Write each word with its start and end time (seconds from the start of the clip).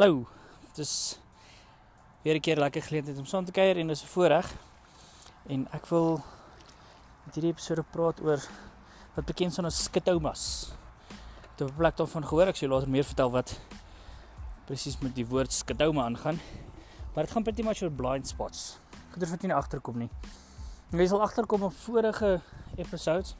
Hallo. 0.00 0.24
Dit 0.66 0.78
is 0.78 1.18
weer 2.22 2.34
'n 2.34 2.40
keer 2.40 2.56
lekker 2.56 2.82
geleentheid 2.82 3.18
om 3.18 3.24
saam 3.24 3.44
te 3.44 3.52
kuier 3.52 3.76
en 3.76 3.86
dis 3.86 4.02
'n 4.02 4.06
voorreg. 4.06 4.54
En 5.46 5.68
ek 5.72 5.86
wil 5.86 6.24
met 7.24 7.34
hierdie 7.34 7.52
episode 7.52 7.82
praat 7.82 8.20
oor 8.20 8.40
wat 9.14 9.24
bekend 9.24 9.52
staan 9.52 9.64
as 9.64 9.82
skitomas. 9.82 10.72
Dit 11.56 11.68
het 11.68 11.70
'n 11.70 11.76
plek 11.76 11.96
daarvan 11.96 12.26
gehoor. 12.26 12.46
Ek 12.46 12.56
sal 12.56 12.68
later 12.68 12.88
meer 12.88 13.04
vertel 13.04 13.30
wat 13.30 13.60
presies 14.64 14.98
met 14.98 15.14
die 15.14 15.26
woord 15.26 15.52
skitoma 15.52 16.04
aangaan. 16.04 16.40
Maar 17.14 17.24
dit 17.24 17.32
gaan 17.32 17.42
pretty 17.42 17.62
much 17.62 17.82
oor 17.82 17.90
blind 17.90 18.28
spots. 18.28 18.78
Ek 19.10 19.22
er 19.22 19.28
wat 19.28 19.42
nie 19.42 19.54
agterkom 19.54 19.98
nie. 19.98 20.10
Jy 20.90 21.06
sal 21.06 21.20
agterkom 21.20 21.62
op 21.62 21.72
vorige 21.72 22.40
episodes 22.76 23.36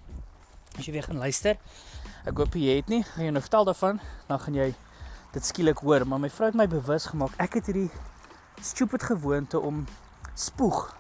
as 0.79 0.87
jy 0.87 0.93
weer 0.93 1.03
gaan 1.03 1.19
luister. 1.19 1.57
Ek 2.27 2.37
hoop 2.37 2.55
jy 2.55 2.77
het 2.77 2.89
nie. 2.89 3.03
Gaan 3.03 3.25
jy 3.25 3.31
nou 3.31 3.43
vertel 3.43 3.65
daarvan, 3.65 4.01
dan 4.27 4.41
gaan 4.41 4.55
jy 4.55 4.75
dit 5.33 5.45
skielik 5.45 5.79
hoor, 5.79 6.07
maar 6.07 6.21
my 6.21 6.31
vrou 6.31 6.49
het 6.51 6.59
my 6.59 6.67
bewus 6.69 7.07
gemaak. 7.07 7.35
Ek 7.39 7.55
het 7.59 7.71
hierdie 7.71 7.91
stupid 8.61 9.03
gewoonte 9.03 9.61
om 9.61 9.85
spoeg 10.35 10.97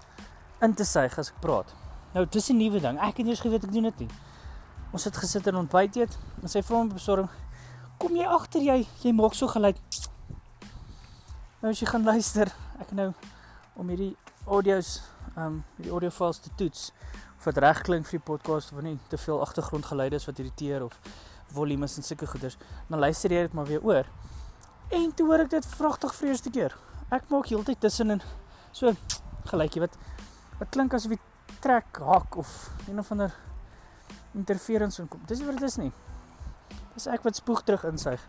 in 0.62 0.74
te 0.74 0.84
suig 0.84 1.18
as 1.18 1.32
ek 1.32 1.40
praat. 1.40 1.74
Nou, 2.14 2.26
dis 2.26 2.50
'n 2.50 2.56
nuwe 2.56 2.80
ding. 2.80 2.98
Ek 3.00 3.16
het 3.16 3.26
eers 3.26 3.40
geweet 3.40 3.64
ek 3.64 3.72
doen 3.72 3.82
dit 3.82 3.98
nie. 3.98 4.10
Ons 4.92 5.04
het 5.04 5.16
gesit 5.16 5.46
en 5.46 5.56
ontbyt 5.56 5.96
eet 5.96 6.18
en 6.42 6.48
sy 6.48 6.62
vra 6.62 6.82
my 6.82 6.92
besorg, 6.94 7.30
"Kom 7.98 8.16
jy 8.16 8.24
agter 8.24 8.60
jy 8.60 8.86
jy 9.02 9.12
maak 9.12 9.34
so 9.34 9.46
geluid?" 9.46 9.78
Nou 11.60 11.70
as 11.70 11.80
jy 11.80 11.86
gaan 11.86 12.04
luister, 12.04 12.52
ek 12.80 12.92
nou 12.92 13.14
om 13.76 13.88
hierdie 13.88 14.16
audio's, 14.46 15.02
ehm 15.36 15.46
um, 15.46 15.64
die 15.76 15.90
audio 15.90 16.10
files 16.10 16.38
te 16.38 16.50
toets 16.56 16.92
of 17.38 17.44
dit 17.44 17.58
reg 17.58 17.82
klink 17.82 18.06
vir 18.06 18.18
die 18.18 18.26
podcast 18.26 18.72
of 18.72 18.82
nie 18.82 18.98
te 19.08 19.18
veel 19.18 19.40
agtergrondgeluide 19.40 20.16
is 20.16 20.26
wat 20.28 20.38
irriteer 20.38 20.84
of 20.84 20.98
volume 21.52 21.84
is 21.84 21.96
en 21.96 22.02
sulke 22.02 22.26
goeders, 22.26 22.56
dan 22.88 22.98
luister 22.98 23.32
jy 23.32 23.42
dit 23.46 23.52
maar 23.52 23.66
weer 23.66 23.82
oor. 23.82 24.06
En 24.90 25.14
toe 25.14 25.26
hoor 25.26 25.44
ek 25.44 25.50
dit 25.50 25.66
vragtig 25.66 26.14
vir 26.14 26.28
eerste 26.28 26.50
keer. 26.50 26.76
Ek 27.10 27.28
maak 27.30 27.46
heeltyd 27.50 27.80
tussenin 27.80 28.22
so 28.72 28.92
gelykie 29.50 29.82
wat 29.82 29.96
wat 30.60 30.70
klink 30.74 30.94
asof 30.94 31.14
jy 31.14 31.18
trek 31.60 32.00
hak 32.04 32.36
of 32.36 32.50
een 32.88 32.98
of 32.98 33.10
ander 33.10 33.34
interference 34.34 35.02
inkom. 35.02 35.22
Dis 35.26 35.42
wat 35.46 35.58
dit 35.58 35.68
is 35.68 35.78
nie. 35.80 35.92
Dis 36.94 37.06
ek 37.06 37.24
wat 37.26 37.38
spoeg 37.38 37.62
terug 37.66 37.86
insuig. 37.90 38.22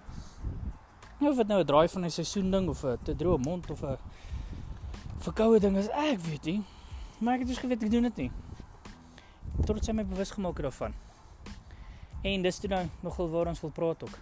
Nou 1.21 1.31
of 1.31 1.37
dit 1.37 1.47
nou 1.47 1.59
'n 1.61 1.65
draai 1.65 1.87
van 1.87 2.05
'n 2.05 2.09
seisoen 2.09 2.51
ding 2.51 2.69
of 2.69 2.83
'n 2.83 2.97
te 3.03 3.15
droë 3.15 3.37
mond 3.37 3.69
of 3.71 3.83
'n 3.83 3.97
verkoue 5.19 5.59
ding 5.59 5.77
is, 5.77 5.89
ek 5.89 6.19
weet 6.19 6.45
nie. 6.45 6.63
Maar 7.19 7.33
ek 7.33 7.39
het 7.39 7.47
dus 7.47 7.57
geweet 7.57 7.83
ek 7.83 7.91
doen 7.91 8.03
dit 8.03 8.15
nie. 8.15 8.31
Tot 9.65 9.85
sy 9.85 9.91
my 9.91 10.05
bewus 10.05 10.31
gemaak 10.31 10.57
het 10.57 10.63
daarvan. 10.63 10.93
En 12.21 12.41
dis 12.41 12.59
toe 12.59 12.69
nou 12.69 12.83
nogal 13.01 13.29
waar 13.29 13.47
ons 13.47 13.61
wil 13.61 13.69
praat 13.69 14.03
ook. 14.03 14.17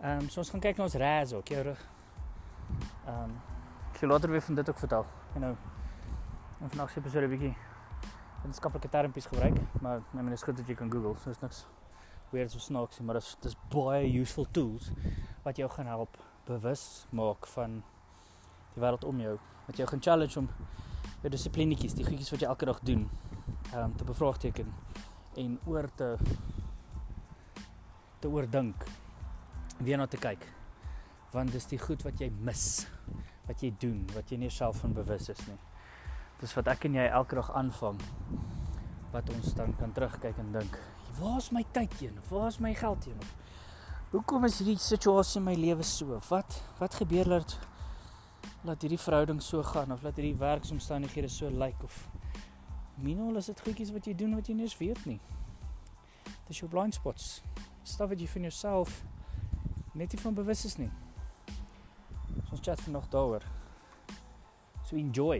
Ehm 0.00 0.24
um, 0.24 0.28
so 0.28 0.40
ons 0.40 0.50
gaan 0.50 0.60
kyk 0.60 0.76
na 0.76 0.86
ons 0.86 0.94
raz 0.94 1.32
ook, 1.32 1.48
jou 1.48 1.62
rug. 1.62 1.86
Ehm 3.06 3.22
um, 3.22 3.34
ek 3.92 4.00
later 4.00 4.30
weer 4.30 4.42
van 4.42 4.54
dit 4.54 4.68
ook 4.68 4.78
vertel. 4.78 5.06
You 5.34 5.40
know. 5.44 5.56
En 6.60 6.68
vandag 6.68 6.90
se 6.90 6.98
episode 6.98 7.26
'n 7.26 7.30
bietjie 7.30 7.56
wetenskaplike 8.44 8.88
termpies 8.88 9.26
gebruik, 9.26 9.56
maar 9.80 10.02
nee, 10.10 10.22
men 10.22 10.32
is 10.32 10.42
goed 10.42 10.56
dat 10.56 10.66
jy 10.66 10.74
kan 10.74 10.90
Google, 10.90 11.14
so 11.16 11.30
is 11.30 11.40
niks 11.40 11.66
weird 12.30 12.54
of 12.54 12.60
snaaks 12.60 12.98
nie, 12.98 13.06
maar 13.06 13.14
dit 13.14 13.22
is 13.22 13.36
dis 13.40 13.56
baie 13.72 14.20
useful 14.20 14.46
tools 14.50 14.90
wat 15.42 15.56
jou 15.56 15.68
gaan 15.70 15.86
help 15.86 16.18
bewus 16.44 17.06
maak 17.10 17.46
van 17.46 17.82
die 18.74 18.82
wêreld 18.82 19.04
om 19.04 19.20
jou. 19.20 19.38
Wat 19.66 19.76
jou 19.76 19.88
gaan 19.88 20.02
challenge 20.02 20.38
om 20.38 20.48
jou 21.20 21.30
dissiplinetjies, 21.30 21.94
die 21.94 22.04
goedjies 22.04 22.30
wat 22.30 22.40
jy 22.40 22.48
elke 22.48 22.64
dag 22.64 22.80
doen, 22.80 23.10
ehm 23.72 23.84
um, 23.84 23.96
te 23.96 24.04
bevraagteken 24.04 24.74
en 25.36 25.58
oor 25.64 25.88
te 25.94 26.16
te 28.24 28.30
oordink 28.32 28.86
weer 29.84 29.98
na 30.00 30.06
te 30.08 30.16
kyk 30.16 30.44
want 31.34 31.52
dis 31.52 31.66
die 31.68 31.78
goed 31.82 32.00
wat 32.06 32.20
jy 32.22 32.30
mis 32.46 32.64
wat 33.44 33.60
jy 33.60 33.68
doen 33.82 33.98
wat 34.14 34.30
jy 34.32 34.38
nie 34.40 34.50
self 34.54 34.80
van 34.80 34.94
bewus 34.96 35.28
is 35.28 35.40
nie. 35.44 35.58
Dis 36.40 36.54
wat 36.56 36.70
ek 36.72 36.86
en 36.88 36.96
jy 36.96 37.04
elke 37.04 37.36
dag 37.36 37.50
aanvang 37.58 38.00
wat 39.12 39.28
ons 39.34 39.52
dan 39.58 39.74
kan 39.80 39.92
terugkyk 39.92 40.40
en 40.40 40.54
dink 40.56 40.78
waar 41.18 41.36
is 41.42 41.50
my 41.54 41.62
tyd 41.76 41.92
heen? 42.00 42.16
Waar 42.30 42.48
is 42.48 42.58
my 42.64 42.72
geld 42.74 43.04
heen? 43.10 43.20
Hoekom 44.14 44.46
is 44.48 44.56
hierdie 44.62 44.80
situasie 44.80 45.40
in 45.42 45.48
my 45.50 45.54
lewe 45.58 45.84
so? 45.84 46.16
Wat 46.30 46.60
wat 46.80 46.96
gebeur 47.02 47.28
dat 47.36 47.58
laat 48.64 48.86
hierdie 48.86 49.00
verhouding 49.04 49.42
so 49.44 49.62
gaan 49.74 49.92
of 49.92 50.06
laat 50.06 50.16
hierdie 50.16 50.38
werksomstandighede 50.40 51.28
so 51.28 51.52
lyk 51.52 51.76
like, 51.76 51.84
of 51.84 52.08
minol 53.04 53.36
is 53.36 53.52
dit 53.52 53.60
goedjies 53.66 53.92
wat 53.92 54.08
jy 54.08 54.16
doen 54.16 54.38
wat 54.38 54.48
jy 54.48 54.56
nie 54.56 54.70
eens 54.70 54.78
weet 54.80 55.04
nie? 55.10 55.20
Dis 56.48 56.62
jou 56.62 56.70
blind 56.72 56.96
spots 56.96 57.42
stuff 57.84 58.08
wat 58.10 58.20
jy 58.20 58.28
van 58.28 58.48
jouself 58.48 59.02
net 59.94 60.12
nie 60.12 60.20
van 60.20 60.34
bewus 60.34 60.64
is 60.64 60.76
nie. 60.80 60.90
So 62.48 62.56
ons 62.56 62.64
chat 62.64 62.80
vanoggend 62.82 63.12
daaroor. 63.14 63.44
So 64.84 64.96
enjoy. 64.96 65.38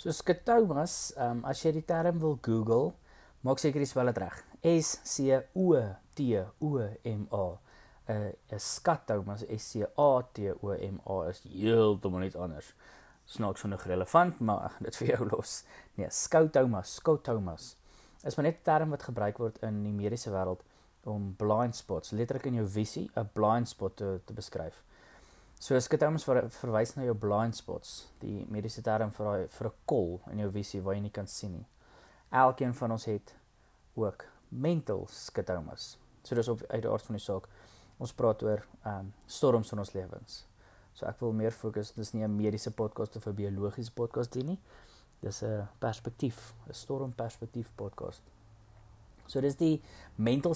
So 0.00 0.08
skitomas, 0.16 1.10
ehm 1.12 1.30
um, 1.30 1.40
as 1.44 1.60
jy 1.60 1.74
die 1.76 1.84
term 1.84 2.22
wil 2.22 2.38
Google, 2.40 2.94
maak 3.44 3.58
seker 3.60 3.82
jy 3.82 3.88
spel 3.90 4.08
dit 4.08 4.20
reg. 4.22 4.38
S 4.64 4.94
C 5.04 5.34
O 5.60 5.74
T 6.16 6.38
O 6.40 6.70
M 7.10 7.26
A. 7.36 7.42
'n 8.08 8.14
uh, 8.14 8.30
'n 8.56 8.62
skatomas 8.64 9.44
S 9.44 9.66
C 9.74 9.84
A 9.84 10.22
T 10.32 10.54
O 10.54 10.72
M 10.72 10.96
A 11.04 11.18
is 11.28 11.42
heeltemal 11.44 12.24
iets 12.24 12.40
anders. 12.40 12.72
Snaaks 13.26 13.66
genoeg 13.66 13.84
relevant, 13.92 14.40
maar 14.40 14.64
ek 14.64 14.72
gaan 14.78 14.88
dit 14.88 14.96
vir 15.02 15.12
jou 15.12 15.28
los. 15.34 15.52
Nee, 16.00 16.08
skoutomas, 16.08 16.94
skoutomas. 16.96 17.76
Is 18.24 18.36
maar 18.36 18.48
net 18.48 18.56
'n 18.56 18.64
term 18.64 18.96
wat 18.96 19.04
gebruik 19.04 19.36
word 19.36 19.60
in 19.68 19.82
die 19.84 19.92
mediese 19.92 20.32
wêreld 20.32 20.64
om 21.04 21.34
blind 21.36 21.76
spots, 21.76 22.16
letterlik 22.16 22.46
in 22.46 22.54
jou 22.54 22.68
visie, 22.68 23.10
'n 23.16 23.28
blind 23.36 23.68
spot 23.68 23.96
te, 23.96 24.20
te 24.24 24.32
beskryf. 24.32 24.80
So 25.60 25.76
as 25.76 25.88
ver, 26.24 26.46
verwys 26.62 26.94
na 26.96 27.04
jou 27.04 27.14
blind 27.20 27.52
spots, 27.58 28.06
die 28.22 28.46
mediese 28.48 28.80
term 28.80 29.10
vir 29.12 29.26
daai 29.26 29.48
vir 29.58 29.66
'n 29.68 29.74
kol 29.84 30.20
in 30.32 30.38
jou 30.38 30.50
visie 30.50 30.80
waar 30.80 30.94
jy 30.94 31.02
nie 31.02 31.16
kan 31.18 31.26
sien 31.26 31.52
nie. 31.52 31.66
Elkeen 32.32 32.72
van 32.74 32.92
ons 32.92 33.04
het 33.04 33.34
ook 33.94 34.24
mental 34.48 35.06
skitomas. 35.06 35.98
So 36.24 36.34
dis 36.34 36.48
op 36.48 36.62
uit 36.62 36.82
die 36.82 36.90
aard 36.90 37.02
van 37.02 37.16
die 37.16 37.24
saak. 37.24 37.48
Ons 37.98 38.12
praat 38.12 38.42
oor 38.42 38.64
ehm 38.84 38.98
um, 38.98 39.12
storms 39.26 39.72
in 39.72 39.78
ons 39.78 39.92
lewens. 39.92 40.46
So 40.94 41.06
ek 41.06 41.20
wil 41.20 41.32
meer 41.32 41.52
fokus, 41.52 41.92
dis 41.92 42.14
nie 42.14 42.24
'n 42.24 42.36
mediese 42.36 42.70
podcast 42.70 43.16
of 43.16 43.26
'n 43.26 43.34
biologiese 43.34 43.92
podcast 43.92 44.30
nie. 44.44 44.58
Dis 45.20 45.42
'n 45.42 45.68
perspektief, 45.78 46.54
'n 46.68 46.72
stormperspektief 46.72 47.70
podcast. 47.76 48.22
So 49.26 49.40
dis 49.40 49.56
die 49.56 49.82
mental 50.16 50.54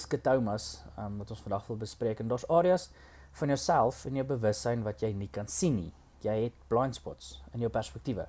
ehm 0.97 1.05
um, 1.07 1.19
wat 1.19 1.31
ons 1.31 1.43
vandag 1.43 1.67
wil 1.67 1.77
bespreek 1.77 2.21
en 2.21 2.29
daar's 2.29 2.49
areas 2.49 2.91
van 3.35 3.49
jouself 3.49 4.05
en 4.05 4.15
jou 4.19 4.25
bewussyn 4.27 4.85
wat 4.87 5.03
jy 5.03 5.11
nie 5.13 5.29
kan 5.33 5.49
sien 5.51 5.75
nie. 5.77 5.93
Jy 6.23 6.35
het 6.47 6.59
blind 6.71 6.97
spots 6.97 7.41
in 7.53 7.65
jou 7.65 7.71
perspektiewe. 7.73 8.27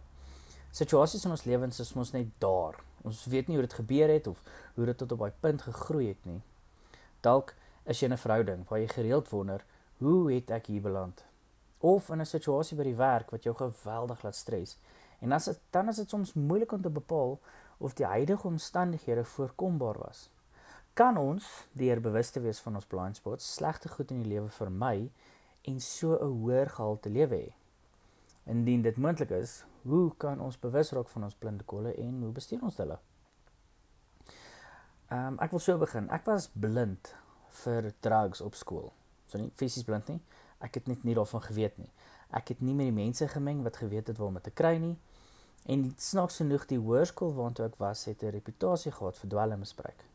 Situasies 0.76 1.24
in 1.26 1.36
ons 1.36 1.46
lewens 1.46 1.80
is 1.80 1.94
mos 1.96 2.12
net 2.16 2.32
daar. 2.44 2.80
Ons 3.06 3.22
weet 3.32 3.48
nie 3.48 3.60
hoe 3.60 3.68
dit 3.68 3.78
gebeur 3.78 4.12
het 4.12 4.28
of 4.28 4.42
hoe 4.76 4.88
dit 4.90 4.98
tot 4.98 5.14
op 5.14 5.22
daai 5.24 5.38
punt 5.46 5.62
gegroei 5.68 6.08
het 6.10 6.26
nie. 6.26 6.42
Dalk 7.22 7.54
is 7.86 8.02
jy 8.02 8.10
'n 8.10 8.18
verhouding 8.18 8.68
waar 8.68 8.80
jy 8.80 8.88
gereeld 8.88 9.30
wonder, 9.30 9.64
hoe 9.98 10.34
het 10.34 10.50
ek 10.50 10.68
hier 10.68 10.82
beland? 10.82 11.24
Of 11.80 12.10
in 12.10 12.22
'n 12.22 12.26
situasie 12.26 12.78
by 12.78 12.84
die 12.84 12.98
werk 12.98 13.32
wat 13.32 13.44
jou 13.44 13.56
geweldig 13.56 14.24
laat 14.24 14.36
stres. 14.36 14.78
En 15.22 15.32
as 15.32 15.46
dit 15.46 15.60
dan 15.72 15.90
is 15.90 15.96
dit 15.96 16.10
soms 16.10 16.34
moeilik 16.34 16.72
om 16.72 16.82
te 16.82 16.90
bepaal 16.90 17.40
of 17.78 17.94
die 17.94 18.06
huidige 18.06 18.48
omstandighede 18.48 19.24
voorkombaar 19.24 19.98
was 19.98 20.30
kan 20.96 21.18
ons 21.20 21.44
deur 21.76 22.00
bewus 22.00 22.30
te 22.32 22.40
wees 22.40 22.60
van 22.64 22.78
ons 22.80 22.88
blind 22.88 23.18
spots 23.20 23.48
slegte 23.58 23.90
goed 23.92 24.14
in 24.16 24.22
die 24.24 24.30
lewe 24.32 24.50
vermy 24.58 25.10
en 25.68 25.80
so 25.84 26.16
'n 26.16 26.32
hoër 26.40 26.70
gehalte 26.70 27.10
lewe 27.10 27.36
hê. 27.36 27.54
Indien 28.46 28.82
dit 28.82 28.98
moontlik 28.98 29.30
is, 29.30 29.66
hoe 29.84 30.16
kan 30.18 30.40
ons 30.40 30.60
bewus 30.60 30.92
raak 30.92 31.10
van 31.10 31.24
ons 31.24 31.36
blinde 31.36 31.64
kolle 31.64 31.94
en 31.94 32.22
hoe 32.22 32.32
bestuur 32.32 32.64
ons 32.64 32.78
hulle? 32.78 32.98
Ehm 35.10 35.28
um, 35.28 35.40
ek 35.40 35.52
wil 35.52 35.60
so 35.60 35.78
begin. 35.78 36.10
Ek 36.10 36.26
was 36.26 36.48
blind 36.54 37.16
vir 37.64 37.94
drugs 38.00 38.42
op 38.42 38.56
skool. 38.56 38.92
So 39.28 39.38
nie 39.38 39.52
fisies 39.56 39.84
blind 39.84 40.08
nie. 40.08 40.22
Ek 40.60 40.74
het 40.74 40.88
net 40.88 41.04
nie 41.04 41.16
daarvan 41.16 41.42
geweet 41.42 41.78
nie. 41.78 41.90
Ek 42.30 42.48
het 42.48 42.62
nie 42.62 42.74
met 42.74 42.86
die 42.86 43.04
mense 43.04 43.28
gemeng 43.28 43.64
wat 43.64 43.78
geweet 43.78 44.08
het 44.08 44.18
waar 44.18 44.28
om 44.28 44.42
te 44.42 44.52
kry 44.52 44.78
nie. 44.78 44.98
En 45.66 45.94
snaaks 45.98 46.36
genoeg 46.38 46.66
die 46.66 46.80
hoërskool 46.80 47.34
waartoe 47.34 47.66
ek 47.66 47.76
was, 47.78 48.06
het 48.06 48.24
'n 48.24 48.30
reputasie 48.30 48.92
gehad 48.92 49.18
vir 49.18 49.30
dwelmmisbruik. 49.30 50.15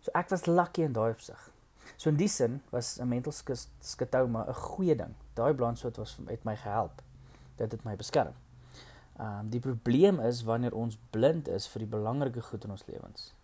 So 0.00 0.10
ek 0.14 0.30
was 0.30 0.46
lucky 0.46 0.82
in 0.82 0.92
daai 0.92 1.10
opsig. 1.10 1.50
So 1.96 2.10
in 2.10 2.16
die 2.16 2.28
sin 2.28 2.62
was 2.70 2.98
'n 3.00 3.08
mental 3.08 3.32
skitouma 3.32 4.46
'n 4.48 4.54
goeie 4.54 4.96
ding. 4.96 5.14
Daai 5.34 5.54
blindspoot 5.54 5.96
was 5.96 6.18
het 6.26 6.44
my 6.44 6.56
gehelp. 6.56 7.02
Dit 7.56 7.72
het 7.72 7.84
my 7.84 7.96
beskerm. 7.96 8.34
Ehm 9.18 9.38
um, 9.38 9.50
die 9.50 9.60
probleem 9.60 10.20
is 10.20 10.42
wanneer 10.42 10.74
ons 10.74 10.98
blind 11.10 11.48
is 11.48 11.66
vir 11.68 11.78
die 11.80 11.88
belangrike 11.88 12.42
goed 12.42 12.64
in 12.64 12.70
ons 12.70 12.86
lewens. 12.86 13.34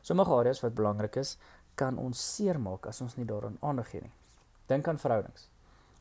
Sommige 0.00 0.32
areas 0.32 0.60
wat 0.60 0.74
belangrik 0.74 1.16
is, 1.16 1.36
kan 1.74 1.98
ons 1.98 2.34
seermaak 2.34 2.86
as 2.86 3.00
ons 3.00 3.16
nie 3.16 3.26
daaraan 3.26 3.56
aandag 3.60 3.90
gee 3.90 4.00
nie. 4.00 4.12
Dink 4.66 4.88
aan 4.88 4.98
verhoudings. 4.98 5.48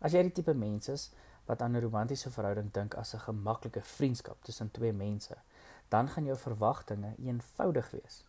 As 0.02 0.12
jy 0.12 0.24
die 0.24 0.32
tipe 0.32 0.54
mens 0.54 0.90
is 0.90 1.10
wat 1.46 1.62
aan 1.62 1.76
'n 1.76 1.82
romantiese 1.82 2.32
verhouding 2.32 2.72
dink 2.74 2.96
as 2.96 3.14
'n 3.14 3.20
gemaklike 3.20 3.82
vriendskap 3.82 4.44
tussen 4.44 4.72
twee 4.72 4.94
mense, 4.94 5.36
dan 5.90 6.10
gaan 6.10 6.26
jou 6.26 6.38
verwagtinge 6.38 7.14
eenvoudig 7.18 7.92
wees. 7.92 8.24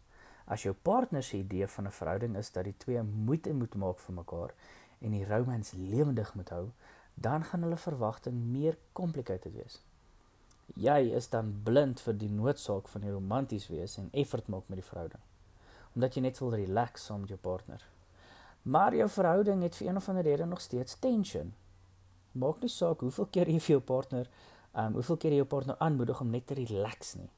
As 0.51 0.65
jou 0.67 0.73
partner 0.75 1.23
se 1.23 1.37
idee 1.37 1.67
van 1.67 1.87
'n 1.87 1.99
verhouding 1.99 2.37
is 2.37 2.53
dat 2.53 2.65
die 2.65 2.77
twee 2.77 3.03
moeite 3.03 3.53
moet 3.53 3.75
maak 3.75 3.99
vir 3.99 4.15
mekaar 4.15 4.55
en 4.99 5.11
die 5.11 5.27
romance 5.27 5.77
lewendig 5.77 6.35
moet 6.35 6.49
hou, 6.49 6.71
dan 7.15 7.45
gaan 7.45 7.63
hulle 7.63 7.77
verwagting 7.77 8.35
meer 8.35 8.79
complicated 8.93 9.53
wees. 9.53 9.81
Jy 10.75 11.15
is 11.15 11.29
dan 11.29 11.61
blind 11.63 12.01
vir 12.01 12.15
die 12.15 12.31
noodsaak 12.31 12.89
van 12.89 13.01
die 13.01 13.11
romanties 13.11 13.69
wees 13.69 13.97
en 13.99 14.09
effort 14.13 14.49
maak 14.49 14.69
met 14.69 14.79
die 14.79 14.89
verhouding. 14.89 15.23
Omdat 15.95 16.15
jy 16.15 16.21
net 16.21 16.39
wil 16.39 16.55
relax 16.55 17.05
saam 17.05 17.21
met 17.21 17.29
jou 17.29 17.39
partner. 17.39 17.85
Maar 18.63 18.95
jou 18.95 19.09
verhouding 19.09 19.63
het 19.63 19.77
vir 19.77 19.89
een 19.89 19.97
of 19.97 20.09
ander 20.09 20.23
rede 20.23 20.47
nog 20.47 20.61
steeds 20.61 20.99
tension. 20.99 21.55
Maak 22.33 22.61
nie 22.61 22.71
saak 22.71 23.01
hoeveel 23.01 23.27
keer 23.27 23.49
jy 23.49 23.61
vir 23.61 23.77
jou 23.77 23.81
partner, 23.81 24.29
um, 24.75 24.93
hoeveel 24.93 25.17
keer 25.17 25.31
jy 25.31 25.37
jou 25.37 25.47
partner 25.47 25.77
aanmoedig 25.79 26.21
om 26.21 26.31
net 26.31 26.47
te 26.47 26.55
relax 26.55 27.15
nie. 27.15 27.31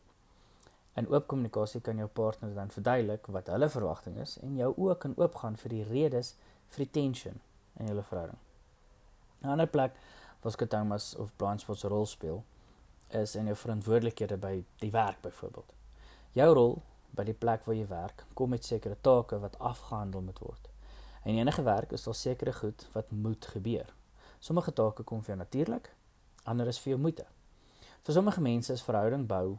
In 0.94 1.08
oop 1.08 1.26
kommunikasie 1.26 1.80
kan 1.80 1.96
jou 1.96 2.08
partner 2.08 2.54
dan 2.54 2.70
verduidelik 2.70 3.26
wat 3.26 3.46
hulle 3.48 3.68
verwagting 3.68 4.18
is 4.20 4.38
en 4.44 4.56
jou 4.56 4.74
ook 4.76 4.98
kan 4.98 5.14
oopgaan 5.16 5.56
vir 5.56 5.70
die 5.70 5.84
redes 5.88 6.34
vir 6.68 6.84
die 6.84 6.90
tension 6.90 7.40
in 7.80 7.88
julle 7.88 8.02
verhouding. 8.02 8.38
'n 9.42 9.48
Ander 9.48 9.66
plek 9.66 9.96
waar 10.42 10.52
skep 10.52 10.70
Thomas 10.70 11.14
of 11.16 11.36
Blanchford 11.36 11.78
se 11.78 11.88
rol 11.88 12.06
speel 12.06 12.44
is 13.08 13.34
in 13.36 13.46
jou 13.46 13.56
verantwoordelikhede 13.56 14.36
by 14.36 14.64
die 14.80 14.90
werk 14.90 15.20
byvoorbeeld. 15.22 15.72
Jou 16.32 16.54
rol 16.54 16.82
by 17.10 17.24
die 17.24 17.36
plek 17.36 17.64
waar 17.64 17.76
jy 17.76 17.86
werk 17.88 18.24
kom 18.34 18.50
met 18.50 18.64
sekere 18.64 18.96
take 19.00 19.38
wat 19.38 19.58
afgehandel 19.58 20.20
moet 20.20 20.38
word. 20.38 20.68
En 21.24 21.34
enige 21.34 21.62
werk 21.62 21.92
is 21.92 22.04
daar 22.04 22.14
sekere 22.14 22.52
goed 22.52 22.86
wat 22.92 23.10
moet 23.10 23.46
gebeur. 23.46 23.94
Sommige 24.40 24.72
take 24.72 25.02
kom 25.02 25.22
vir 25.22 25.34
jou 25.34 25.38
natuurlik, 25.38 25.92
ander 26.44 26.66
is 26.66 26.80
vir 26.82 26.90
jou 26.94 27.00
moeite. 27.00 27.26
Vir 28.02 28.14
sommige 28.14 28.40
mense 28.40 28.72
is 28.72 28.82
verhouding 28.82 29.26
bou 29.26 29.58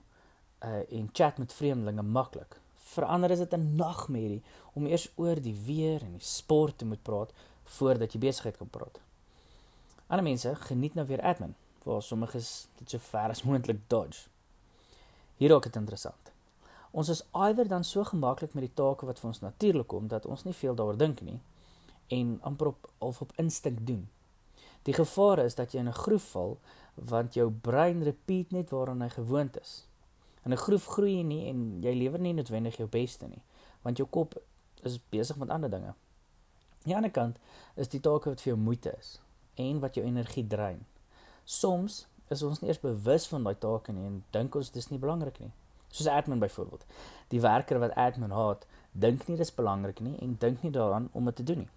uh 0.64 1.00
en 1.00 1.10
chat 1.14 1.38
met 1.38 1.54
vreemdelinge 1.54 2.02
maklik. 2.02 2.60
Vir 2.94 3.06
ander 3.06 3.32
is 3.32 3.40
dit 3.40 3.54
'n 3.54 3.76
nagmerrie 3.76 4.42
om 4.74 4.86
eers 4.86 5.10
oor 5.16 5.42
die 5.42 5.56
weer 5.66 6.02
en 6.02 6.12
die 6.12 6.26
sport 6.26 6.78
te 6.78 6.86
moet 6.86 7.04
praat 7.04 7.32
voordat 7.64 8.14
jy 8.14 8.20
besigheid 8.20 8.58
kan 8.58 8.70
praat. 8.70 9.00
Ander 10.08 10.24
mense 10.24 10.56
geniet 10.56 10.94
nou 10.94 11.08
weer 11.08 11.22
admin, 11.22 11.56
waar 11.84 12.02
sommiges 12.02 12.68
dit 12.78 12.90
so 12.90 12.98
ver 12.98 13.30
as 13.30 13.44
moontlik 13.48 13.80
dodge. 13.88 14.28
Hier 15.38 15.54
ook 15.54 15.64
dit 15.64 15.76
interessant. 15.76 16.32
Ons 16.92 17.10
is 17.10 17.24
eider 17.32 17.68
dan 17.68 17.84
so 17.84 18.04
gemaklik 18.04 18.54
met 18.54 18.64
die 18.64 18.74
take 18.74 19.06
wat 19.06 19.20
vir 19.20 19.28
ons 19.28 19.40
natuurlik 19.42 19.88
kom 19.88 20.08
dat 20.08 20.26
ons 20.26 20.44
nie 20.44 20.54
veel 20.54 20.76
daaroor 20.76 20.98
dink 20.98 21.22
nie 21.22 21.40
en 22.08 22.38
amper 22.42 22.68
op 22.68 22.90
of 22.98 23.22
op 23.22 23.32
instink 23.42 23.88
doen. 23.88 24.10
Die 24.84 24.94
gevaar 24.94 25.40
is 25.40 25.56
dat 25.56 25.72
jy 25.72 25.80
in 25.80 25.88
'n 25.88 26.02
groef 26.06 26.24
val 26.32 26.58
want 26.96 27.34
jou 27.34 27.50
brein 27.52 28.04
repeat 28.04 28.52
net 28.52 28.70
waaraan 28.70 29.02
hy 29.02 29.10
gewoond 29.10 29.60
is. 29.60 29.86
In 30.44 30.52
'n 30.52 30.58
groef 30.58 30.86
groei 30.86 31.18
jy 31.18 31.24
nie 31.24 31.50
en 31.50 31.82
jy 31.82 31.94
lewer 31.94 32.20
nie 32.20 32.34
noodwendig 32.34 32.78
jou 32.78 32.88
beste 32.88 33.28
nie, 33.28 33.42
want 33.82 33.98
jou 33.98 34.08
kop 34.08 34.36
is 34.84 35.00
besig 35.10 35.38
met 35.38 35.50
ander 35.50 35.70
dinge. 35.70 35.94
Aan 36.84 36.92
die 36.92 36.96
ander 36.96 37.12
kant 37.12 37.38
is 37.76 37.88
die 37.88 38.00
take 38.00 38.30
wat 38.30 38.42
vir 38.42 38.54
jou 38.54 38.60
moeite 38.60 38.96
is 39.00 39.20
en 39.56 39.80
wat 39.80 39.96
jou 39.96 40.06
energie 40.06 40.48
drein. 40.48 40.86
Soms 41.46 42.08
is 42.28 42.44
ons 42.44 42.60
nie 42.60 42.70
eers 42.70 42.80
bewus 42.80 43.28
van 43.28 43.44
daai 43.44 43.56
take 43.60 43.92
nie 43.92 44.06
en 44.06 44.24
dink 44.32 44.56
ons 44.56 44.72
dis 44.72 44.90
nie 44.90 45.00
belangrik 45.00 45.40
nie. 45.40 45.52
Soos 45.94 46.08
admin 46.08 46.40
byvoorbeeld. 46.40 46.86
Die 47.30 47.42
werker 47.42 47.80
wat 47.80 47.94
admin 47.96 48.32
haat, 48.32 48.66
dink 48.92 49.28
nie 49.28 49.38
dis 49.38 49.54
belangrik 49.54 50.00
nie 50.00 50.18
en 50.22 50.36
dink 50.40 50.64
nie 50.64 50.72
daaraan 50.72 51.10
om 51.14 51.26
dit 51.26 51.36
te 51.36 51.44
doen 51.44 51.64
nie. 51.64 51.70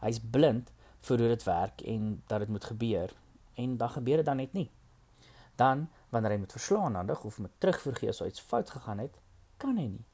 Hy's 0.00 0.20
blind 0.20 0.70
vir 1.08 1.18
hoe 1.18 1.28
dit 1.32 1.46
werk 1.48 1.82
en 1.88 2.10
dat 2.28 2.44
dit 2.44 2.48
moet 2.48 2.64
gebeur 2.64 3.14
en 3.54 3.76
dan 3.76 3.90
gebeur 3.96 4.16
dit 4.16 4.26
dan 4.26 4.36
net 4.36 4.52
nie. 4.52 4.68
Dan 5.56 5.88
wanneer 6.10 6.30
hy 6.30 6.38
moet 6.38 6.52
verslaanhandig 6.52 7.24
of 7.24 7.38
moet 7.38 7.58
terugvergee 7.58 8.08
as 8.08 8.20
iets 8.20 8.40
fout 8.40 8.70
gegaan 8.70 8.98
het, 8.98 9.18
kan 9.56 9.76
hy 9.76 9.86
nie. 9.86 10.04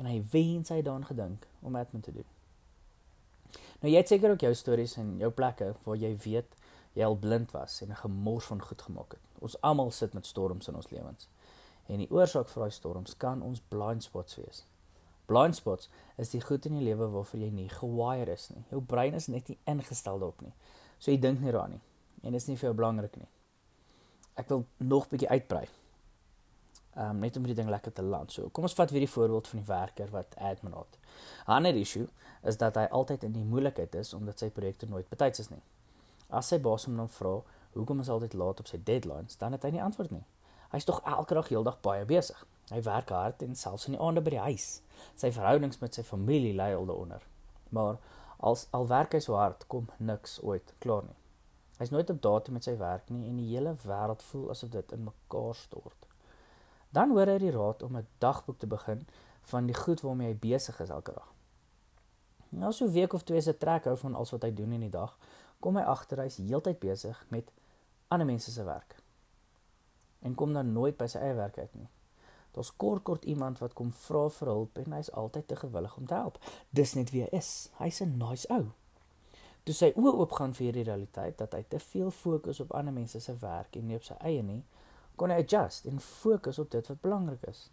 En 0.00 0.08
hy 0.08 0.22
wens 0.32 0.72
hy 0.72 0.80
daaraan 0.82 1.06
gedink 1.06 1.46
om 1.60 1.76
admin 1.76 2.04
te 2.04 2.12
doen. 2.12 2.28
Nou 3.82 3.90
jy 3.92 3.98
het 3.98 4.08
seker 4.08 4.32
ook 4.32 4.44
jou 4.46 4.54
stories 4.54 4.96
en 5.02 5.16
jou 5.20 5.30
plekke 5.34 5.72
waar 5.84 5.98
jy 5.98 6.12
weet 6.24 6.56
jy 6.96 7.04
al 7.04 7.16
blind 7.16 7.52
was 7.52 7.80
en 7.82 7.90
'n 7.90 8.00
gemors 8.04 8.44
van 8.44 8.62
goed 8.62 8.82
gemaak 8.82 9.12
het. 9.12 9.20
Ons 9.38 9.60
almal 9.60 9.90
sit 9.90 10.12
met 10.12 10.26
storms 10.26 10.68
in 10.68 10.74
ons 10.74 10.90
lewens. 10.90 11.28
En 11.86 11.98
die 11.98 12.10
oorsaak 12.10 12.48
vir 12.48 12.62
daai 12.62 12.70
storms 12.70 13.16
kan 13.16 13.42
ons 13.42 13.60
blind 13.68 14.02
spots 14.02 14.36
wees. 14.36 14.64
Blind 15.26 15.56
spots 15.56 15.88
is 16.16 16.30
die 16.30 16.40
goed 16.40 16.66
in 16.66 16.78
die 16.78 16.84
lewe 16.84 17.08
waarvoor 17.10 17.40
jy 17.40 17.50
nie 17.50 17.68
gewire 17.68 18.32
is 18.32 18.48
nie. 18.48 18.64
Jou 18.70 18.80
brein 18.80 19.14
is 19.14 19.26
net 19.26 19.48
nie 19.48 19.58
ingestel 19.64 20.18
daarop 20.18 20.40
nie. 20.40 20.52
So 20.98 21.10
jy 21.10 21.18
dink 21.18 21.40
nie 21.40 21.52
daaraan 21.52 21.70
nie. 21.70 21.80
En 22.22 22.32
dit 22.32 22.40
is 22.40 22.46
nie 22.46 22.56
vir 22.56 22.66
jou 22.66 22.74
belangrik 22.74 23.16
nie 23.16 23.28
ek 24.34 24.48
wil 24.48 24.66
nog 24.76 25.08
bietjie 25.08 25.28
uitbrei. 25.28 25.66
Ehm 26.94 27.08
um, 27.08 27.18
net 27.24 27.36
om 27.36 27.46
die 27.48 27.54
ding 27.54 27.68
lekker 27.68 27.92
te 27.92 28.02
land. 28.02 28.32
So, 28.32 28.48
kom 28.52 28.64
ons 28.68 28.74
vat 28.76 28.90
weer 28.90 29.06
die 29.06 29.10
voorbeeld 29.10 29.48
van 29.48 29.58
die 29.58 29.68
werker 29.68 30.10
wat 30.12 30.36
admin 30.36 30.74
het. 30.76 30.98
'n 31.46 31.50
Ander 31.56 31.76
issue 31.76 32.08
is 32.42 32.56
dat 32.56 32.74
hy 32.74 32.84
altyd 32.90 33.22
in 33.22 33.32
die 33.32 33.44
moeilikheid 33.44 33.94
is 33.94 34.14
omdat 34.14 34.38
sy 34.38 34.50
projekte 34.50 34.86
nooit 34.86 35.08
betyds 35.08 35.38
is 35.38 35.50
nie. 35.50 35.62
As 36.28 36.48
sy 36.48 36.58
baas 36.58 36.84
hom 36.84 36.96
dan 36.96 37.08
vra, 37.08 37.42
"Hoekom 37.72 38.00
is 38.00 38.06
hy 38.06 38.12
altyd 38.12 38.32
laat 38.32 38.60
op 38.60 38.66
sy 38.66 38.80
deadlines?" 38.84 39.36
dan 39.36 39.52
het 39.52 39.62
hy 39.62 39.70
nie 39.70 39.82
antwoord 39.82 40.10
nie. 40.10 40.24
Hy's 40.72 40.84
tog 40.84 41.02
elke 41.04 41.34
dag 41.34 41.48
heeldag 41.48 41.80
baie 41.80 42.04
besig. 42.04 42.46
Hy 42.70 42.82
werk 42.82 43.08
hard 43.08 43.42
en 43.42 43.56
selfs 43.56 43.86
in 43.86 43.92
die 43.92 44.00
aande 44.00 44.20
by 44.20 44.30
die 44.30 44.38
huis. 44.38 44.80
Sy 45.16 45.32
verhoudings 45.32 45.78
met 45.78 45.94
sy 45.94 46.02
familie 46.02 46.54
lê 46.54 46.74
al 46.76 46.86
daaronder. 46.86 47.22
Maar 47.68 47.96
als 48.38 48.66
al 48.70 48.86
werk 48.88 49.12
hy 49.12 49.20
so 49.20 49.34
hard, 49.34 49.66
kom 49.66 49.88
niks 49.98 50.40
ooit 50.42 50.74
klaar 50.78 51.02
nie. 51.02 51.21
Hy's 51.78 51.90
nooit 51.90 52.10
op 52.10 52.22
datum 52.22 52.52
met 52.52 52.64
sy 52.64 52.76
werk 52.76 53.08
nie 53.10 53.28
en 53.28 53.36
die 53.36 53.48
hele 53.54 53.74
wêreld 53.86 54.22
voel 54.22 54.50
asof 54.50 54.70
dit 54.70 54.92
in 54.92 55.04
mekaar 55.04 55.54
stort. 55.54 56.06
Dan 56.92 57.10
hoor 57.10 57.26
hy 57.26 57.38
die 57.38 57.50
raad 57.50 57.82
om 57.82 57.96
'n 57.96 58.06
dagboek 58.18 58.58
te 58.58 58.66
begin 58.66 59.06
van 59.42 59.66
die 59.66 59.74
goed 59.74 60.00
waarmee 60.00 60.28
hy 60.28 60.38
besig 60.38 60.80
is 60.80 60.90
elke 60.90 61.12
dag. 61.12 61.32
Nou 62.48 62.72
so 62.72 62.84
'n 62.84 62.92
week 62.92 63.12
of 63.12 63.22
twee 63.22 63.40
se 63.40 63.58
trek 63.58 63.84
hou 63.84 63.96
van 63.96 64.14
alles 64.14 64.30
wat 64.30 64.42
hy 64.42 64.54
doen 64.54 64.72
in 64.72 64.80
die 64.80 64.90
dag, 64.90 65.18
kom 65.60 65.76
hy 65.76 65.82
agter 65.82 66.18
hy's 66.18 66.36
heeltyd 66.36 66.78
besig 66.78 67.26
met 67.28 67.50
ander 68.08 68.26
mense 68.26 68.50
se 68.50 68.64
werk. 68.64 68.96
En 70.20 70.34
kom 70.34 70.52
dan 70.52 70.72
nooit 70.72 70.96
by 70.96 71.06
sy 71.06 71.18
eie 71.18 71.34
werk 71.34 71.58
uit 71.58 71.74
nie. 71.74 71.88
Daar's 72.52 72.76
kort 72.76 73.02
kort 73.02 73.24
iemand 73.24 73.58
wat 73.58 73.72
kom 73.72 73.92
vra 73.92 74.28
vir 74.28 74.48
hulp 74.48 74.78
en 74.78 74.92
hy's 74.92 75.10
altyd 75.10 75.48
te 75.48 75.56
gewillig 75.56 75.96
om 75.96 76.06
te 76.06 76.14
help. 76.14 76.38
Dis 76.70 76.94
net 76.94 77.10
wie 77.10 77.22
hy 77.22 77.28
is. 77.38 77.70
Hy's 77.78 78.00
'n 78.00 78.18
nice 78.18 78.48
ou. 78.48 78.72
Toe 79.62 79.74
sy 79.74 79.92
oë 79.94 80.12
oopgaan 80.18 80.54
vir 80.58 80.64
hierdie 80.66 80.88
realiteit 80.88 81.36
dat 81.38 81.52
hy 81.54 81.60
te 81.70 81.78
veel 81.78 82.10
fokus 82.10 82.60
op 82.64 82.72
ander 82.74 82.94
mense 82.94 83.20
se 83.22 83.34
werk 83.38 83.76
en 83.78 83.86
nie 83.86 83.98
op 83.98 84.06
sy 84.06 84.16
eie 84.26 84.42
nie, 84.42 84.64
kon 85.16 85.30
hy 85.30 85.36
adjust 85.38 85.86
en 85.86 86.02
fokus 86.02 86.58
op 86.58 86.72
dit 86.72 86.88
wat 86.90 87.02
belangrik 87.04 87.44
is. 87.46 87.68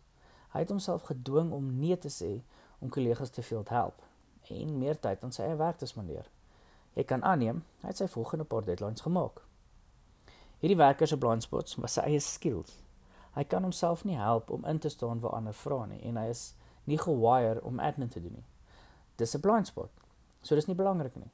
Hy 0.54 0.62
het 0.62 0.74
homself 0.74 1.08
gedwing 1.10 1.50
om 1.56 1.72
nee 1.80 1.98
te 1.98 2.12
sê 2.14 2.30
om 2.80 2.92
kollegas 2.94 3.34
te 3.34 3.42
veel 3.42 3.64
te 3.66 3.74
help 3.74 4.06
en 4.50 4.78
meer 4.82 4.98
tyd 5.02 5.24
aan 5.24 5.34
sy 5.34 5.48
eie 5.48 5.58
werk 5.58 5.82
te 5.82 5.90
spandeer. 5.90 6.30
Jy 6.94 7.08
kan 7.10 7.26
aanneem 7.26 7.64
hy 7.82 7.90
het 7.90 8.02
sy 8.02 8.08
volgende 8.10 8.46
paar 8.50 8.66
deadlines 8.70 9.06
gemaak. 9.06 9.42
Hierdie 10.62 10.78
werker 10.78 11.10
se 11.10 11.18
blind 11.18 11.46
spots 11.46 11.78
was 11.82 11.98
sy 11.98 12.06
eie 12.06 12.22
skills. 12.22 12.78
Hy 13.34 13.48
kan 13.50 13.66
homself 13.66 14.06
nie 14.06 14.18
help 14.18 14.50
om 14.54 14.66
in 14.70 14.82
te 14.82 14.94
staan 14.94 15.22
waar 15.26 15.38
ander 15.38 15.58
vra 15.58 15.86
nie 15.90 16.02
en 16.06 16.22
hy 16.22 16.30
is 16.30 16.52
nie 16.86 17.02
gewire 17.02 17.66
om 17.66 17.82
admin 17.82 18.14
te 18.14 18.22
doen 18.22 18.38
nie. 18.42 18.48
Dis 19.18 19.36
'n 19.36 19.42
blind 19.42 19.68
spot. 19.68 19.90
So 20.42 20.56
dis 20.56 20.68
nie 20.68 20.76
belangrik 20.76 21.16
nie. 21.16 21.32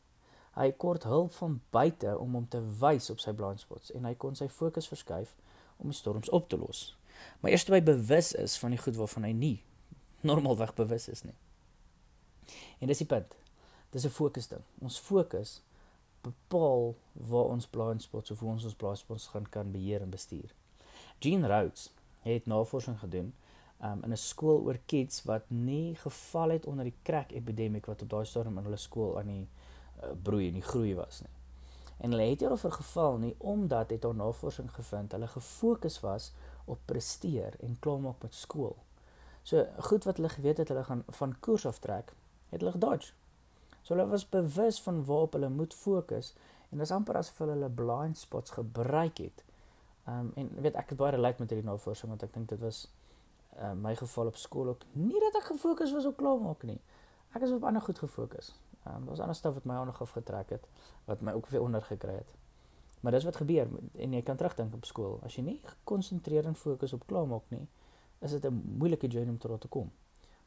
Hy 0.56 0.72
kort 0.72 1.04
hulp 1.04 1.34
van 1.34 1.62
buite 1.72 2.18
om 2.18 2.34
hom 2.34 2.48
te 2.48 2.62
wys 2.82 3.10
op 3.10 3.20
sy 3.20 3.34
blind 3.36 3.60
spots 3.60 3.92
en 3.92 4.06
hy 4.06 4.14
kon 4.16 4.36
sy 4.36 4.48
fokus 4.48 4.88
verskuif 4.88 5.36
om 5.78 5.92
die 5.92 5.98
storms 5.98 6.30
op 6.30 6.50
te 6.50 6.58
los. 6.58 6.96
Maar 7.42 7.52
eers 7.52 7.66
toe 7.68 7.76
hy 7.76 7.84
bewus 7.84 8.34
is 8.40 8.58
van 8.58 8.72
die 8.72 8.80
goed 8.80 8.96
waarvan 8.96 9.28
hy 9.28 9.34
nie 9.36 9.58
normaalweg 10.26 10.74
bewus 10.76 11.08
is 11.12 11.24
nie. 11.24 11.36
En 12.80 12.88
dis 12.88 13.04
die 13.04 13.10
punt. 13.10 13.36
Dis 13.92 14.06
'n 14.06 14.10
fokus 14.10 14.48
ding. 14.48 14.64
Ons 14.82 15.00
fokus 15.00 15.62
bepaal 16.22 16.96
waar 17.14 17.52
ons 17.54 17.68
blind 17.68 18.02
spots 18.02 18.32
of 18.32 18.40
hoe 18.40 18.50
ons 18.50 18.64
ons 18.64 18.76
blind 18.76 18.98
spots 18.98 19.28
gaan 19.28 19.50
kan 19.50 19.72
beheer 19.72 20.02
en 20.02 20.10
bestuur. 20.10 20.54
Gene 21.20 21.48
Rhodes 21.48 21.92
het 22.22 22.46
navorsing 22.46 23.00
gedoen 23.00 23.34
um, 23.84 24.04
in 24.04 24.12
'n 24.12 24.18
skool 24.18 24.64
oor 24.66 24.80
kids 24.86 25.24
wat 25.24 25.50
nie 25.50 25.96
geval 25.96 26.50
het 26.50 26.66
onder 26.66 26.84
die 26.84 27.00
crack 27.04 27.32
epidemie 27.32 27.82
wat 27.86 28.02
op 28.02 28.10
daai 28.10 28.26
stadium 28.26 28.58
in 28.58 28.64
hulle 28.64 28.78
skool 28.78 29.20
aan 29.20 29.28
die 29.28 29.48
broei 30.24 30.48
en 30.48 30.60
die 30.60 30.66
groei 30.66 30.96
was 30.96 31.22
nie. 31.22 31.32
En 31.98 32.12
hulle 32.12 32.24
het 32.30 32.40
hieroor 32.40 32.72
geval 32.72 33.18
nie 33.18 33.36
omdat 33.38 33.90
het 33.90 34.02
daar 34.02 34.16
navorsing 34.16 34.72
gevind 34.72 35.12
hulle 35.12 35.28
gefokus 35.28 36.00
was 36.00 36.32
op 36.66 36.80
presteer 36.86 37.56
en 37.60 37.80
klaarmaak 37.80 38.22
met 38.22 38.34
skool. 38.34 38.76
So 39.44 39.66
goed 39.78 40.04
wat 40.04 40.18
hulle 40.18 40.30
geweet 40.30 40.58
het 40.58 40.68
hulle 40.68 40.84
gaan 40.84 41.04
van 41.08 41.40
koers 41.40 41.66
aftrek, 41.66 42.14
het 42.50 42.60
hulle 42.60 42.72
gedodge. 42.72 43.14
So 43.82 43.94
hulle 43.94 44.08
was 44.10 44.30
bewus 44.30 44.82
van 44.82 45.06
waarop 45.06 45.34
hulle 45.34 45.50
moet 45.50 45.74
fokus 45.74 46.34
en 46.70 46.78
dis 46.78 46.92
amper 46.92 47.18
asof 47.18 47.38
hulle 47.38 47.54
hulle 47.54 47.70
blind 47.70 48.18
spots 48.18 48.52
gebruik 48.52 49.18
het. 49.18 49.44
Um 50.10 50.32
en 50.36 50.50
weet 50.62 50.76
ek 50.76 50.90
het 50.90 50.98
baie 50.98 51.14
relate 51.16 51.42
met 51.42 51.54
hierdie 51.54 51.70
navorsing 51.70 52.10
want 52.10 52.24
ek 52.26 52.34
dink 52.34 52.50
dit 52.50 52.60
was 52.60 52.88
uh, 53.60 53.72
my 53.74 53.96
geval 53.96 54.34
op 54.34 54.38
skool 54.38 54.74
ook 54.74 54.84
nie 54.92 55.20
dat 55.28 55.38
ek 55.42 55.52
gefokus 55.54 55.94
was 55.94 56.10
op 56.10 56.18
klaarmaak 56.18 56.66
nie. 56.66 56.80
Ek 57.36 57.46
is 57.46 57.54
op 57.54 57.64
ander 57.64 57.82
goed 57.82 58.00
gefokus. 58.00 58.54
Ehm 58.86 58.96
um, 58.96 59.06
daar's 59.06 59.20
ander 59.20 59.36
stof 59.36 59.54
wat 59.54 59.64
my 59.64 59.74
aandag 59.74 60.02
afgetrek 60.02 60.50
het 60.50 60.68
wat 61.06 61.22
my 61.22 61.32
ook 61.32 61.48
weer 61.48 61.62
onder 61.62 61.82
gekry 61.82 62.14
het. 62.14 62.36
Maar 63.00 63.12
dis 63.12 63.24
wat 63.24 63.36
gebeur 63.36 63.68
en 63.94 64.14
jy 64.14 64.22
kan 64.22 64.36
terugdink 64.36 64.74
op 64.74 64.86
skool. 64.86 65.20
As 65.24 65.36
jy 65.36 65.44
nie 65.46 65.60
gekonsentreer 65.64 66.46
en 66.46 66.56
fokus 66.56 66.94
op 66.94 67.06
klaarmaak 67.06 67.50
nie, 67.50 67.68
is 68.20 68.32
dit 68.32 68.46
'n 68.46 68.62
moeilike 68.78 69.08
journey 69.08 69.32
om 69.32 69.38
tot 69.38 69.62
te 69.62 69.68
kom. 69.68 69.92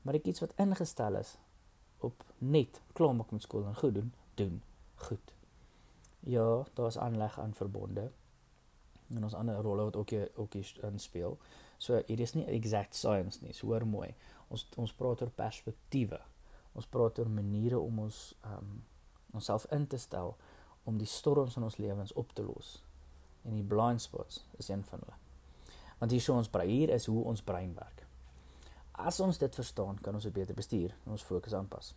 Maar 0.02 0.14
ek 0.14 0.25
iets 0.25 0.40
wat 0.40 0.52
ingestel 0.57 1.16
is 1.16 1.37
op 1.99 2.25
net 2.38 2.80
klaarmaak 2.92 3.30
met 3.30 3.42
skool 3.42 3.66
en 3.66 3.76
goed 3.76 3.95
doen, 3.95 4.12
doen 4.35 4.62
goed. 4.95 5.35
Ja, 6.21 6.64
daar's 6.75 6.99
aanleg 6.99 7.38
aan 7.38 7.54
verbonde. 7.54 8.11
En 9.14 9.23
ons 9.23 9.35
ander 9.35 9.54
rolle 9.54 9.83
wat 9.83 9.97
ook 9.97 10.11
hier 10.11 10.30
ook 10.35 10.52
hier 10.52 10.78
in 10.83 10.99
speel. 10.99 11.38
So 11.76 12.02
hier 12.07 12.21
is 12.21 12.35
nie 12.35 12.45
exact 12.45 12.95
science 12.95 13.42
nie. 13.42 13.52
So 13.52 13.66
hoor 13.66 13.87
mooi. 13.87 14.14
Ons 14.49 14.68
ons 14.76 14.92
praat 14.92 15.23
oor 15.23 15.30
perspektiewe. 15.30 16.21
Ons 16.78 16.87
praat 16.87 17.18
oor 17.18 17.30
maniere 17.32 17.78
om 17.82 18.04
ons 18.06 18.20
um, 18.47 18.82
onsself 19.35 19.66
in 19.75 19.87
te 19.90 19.99
stel 19.99 20.37
om 20.88 20.99
die 20.99 21.11
storms 21.11 21.56
in 21.58 21.66
ons 21.66 21.78
lewens 21.82 22.14
op 22.14 22.32
te 22.32 22.44
los. 22.47 22.78
En 23.44 23.56
die 23.58 23.66
blind 23.66 24.02
spots 24.02 24.44
is 24.62 24.68
een 24.70 24.85
van 24.88 25.02
hulle. 25.02 25.16
Want 25.99 26.14
hier 26.14 26.23
sou 26.23 26.37
ons 26.38 26.50
brein 26.52 26.70
hier 26.70 26.92
is 26.94 27.08
hoe 27.11 27.25
ons 27.26 27.42
brein 27.42 27.75
werk. 27.75 28.04
As 28.99 29.18
ons 29.20 29.38
dit 29.38 29.54
verstaan, 29.54 29.99
kan 30.02 30.14
ons 30.14 30.26
dit 30.26 30.35
beter 30.35 30.54
bestuur 30.54 30.94
en 31.04 31.14
ons 31.14 31.26
fokus 31.26 31.54
aanpas. 31.54 31.92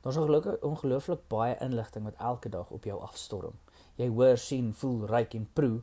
Daar's 0.00 0.16
ongelukkig 0.16 0.60
ongelooflik 0.64 1.26
baie 1.28 1.56
inligting 1.60 2.04
wat 2.04 2.20
elke 2.30 2.48
dag 2.48 2.70
op 2.70 2.84
jou 2.84 3.00
afstorm. 3.00 3.56
Jy 3.96 4.08
hoor, 4.08 4.38
sien, 4.38 4.70
voel, 4.74 5.06
ruik 5.08 5.34
en 5.36 5.48
proe 5.52 5.80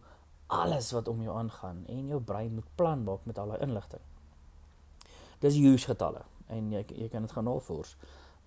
alles 0.48 0.92
wat 0.96 1.08
om 1.08 1.22
jou 1.22 1.36
aangaan 1.38 1.84
en 1.92 2.08
jou 2.08 2.22
brein 2.22 2.54
moet 2.54 2.76
plan 2.76 3.04
maak 3.04 3.26
met 3.26 3.38
al 3.38 3.54
daai 3.54 3.62
inligting. 3.62 4.02
Dis 5.40 5.60
huge 5.60 5.86
getalle 5.86 6.24
en 6.48 6.72
jy 6.72 6.86
jy 6.96 7.10
kan 7.12 7.28
dit 7.28 7.32
gaan 7.36 7.46
navors, 7.46 7.96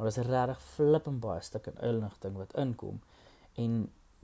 maar 0.00 0.09
daar's 0.09 0.26
regtig 0.26 0.62
flippend 0.62 1.21
baie 1.21 1.40
stukke 1.40 1.73
inligting 1.85 2.37
wat 2.40 2.54
inkom 2.57 3.00
en 3.54 3.73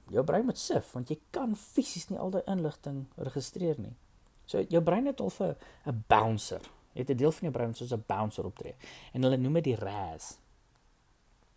jou 0.09 0.23
brein 0.25 0.45
moet 0.49 0.57
sif 0.59 0.93
want 0.97 1.11
jy 1.13 1.19
kan 1.37 1.51
fisies 1.53 2.07
nie 2.09 2.17
al 2.17 2.31
daai 2.33 2.47
inligting 2.49 3.03
registreer 3.29 3.77
nie. 3.85 3.93
So 4.49 4.63
jou 4.73 4.81
brein 4.81 5.05
het 5.11 5.21
al 5.21 5.29
vir 5.31 5.57
'n 5.85 6.05
bouncer. 6.09 6.63
Jy 6.95 7.01
het 7.01 7.11
'n 7.11 7.17
deel 7.17 7.33
van 7.33 7.49
jou 7.49 7.53
brein 7.53 7.75
soos 7.75 7.93
'n 7.93 8.05
bouncer 8.07 8.45
optree 8.45 8.75
en 9.13 9.23
hulle 9.23 9.37
noem 9.37 9.53
dit 9.53 9.65
die 9.65 9.77
RAS. 9.77 10.39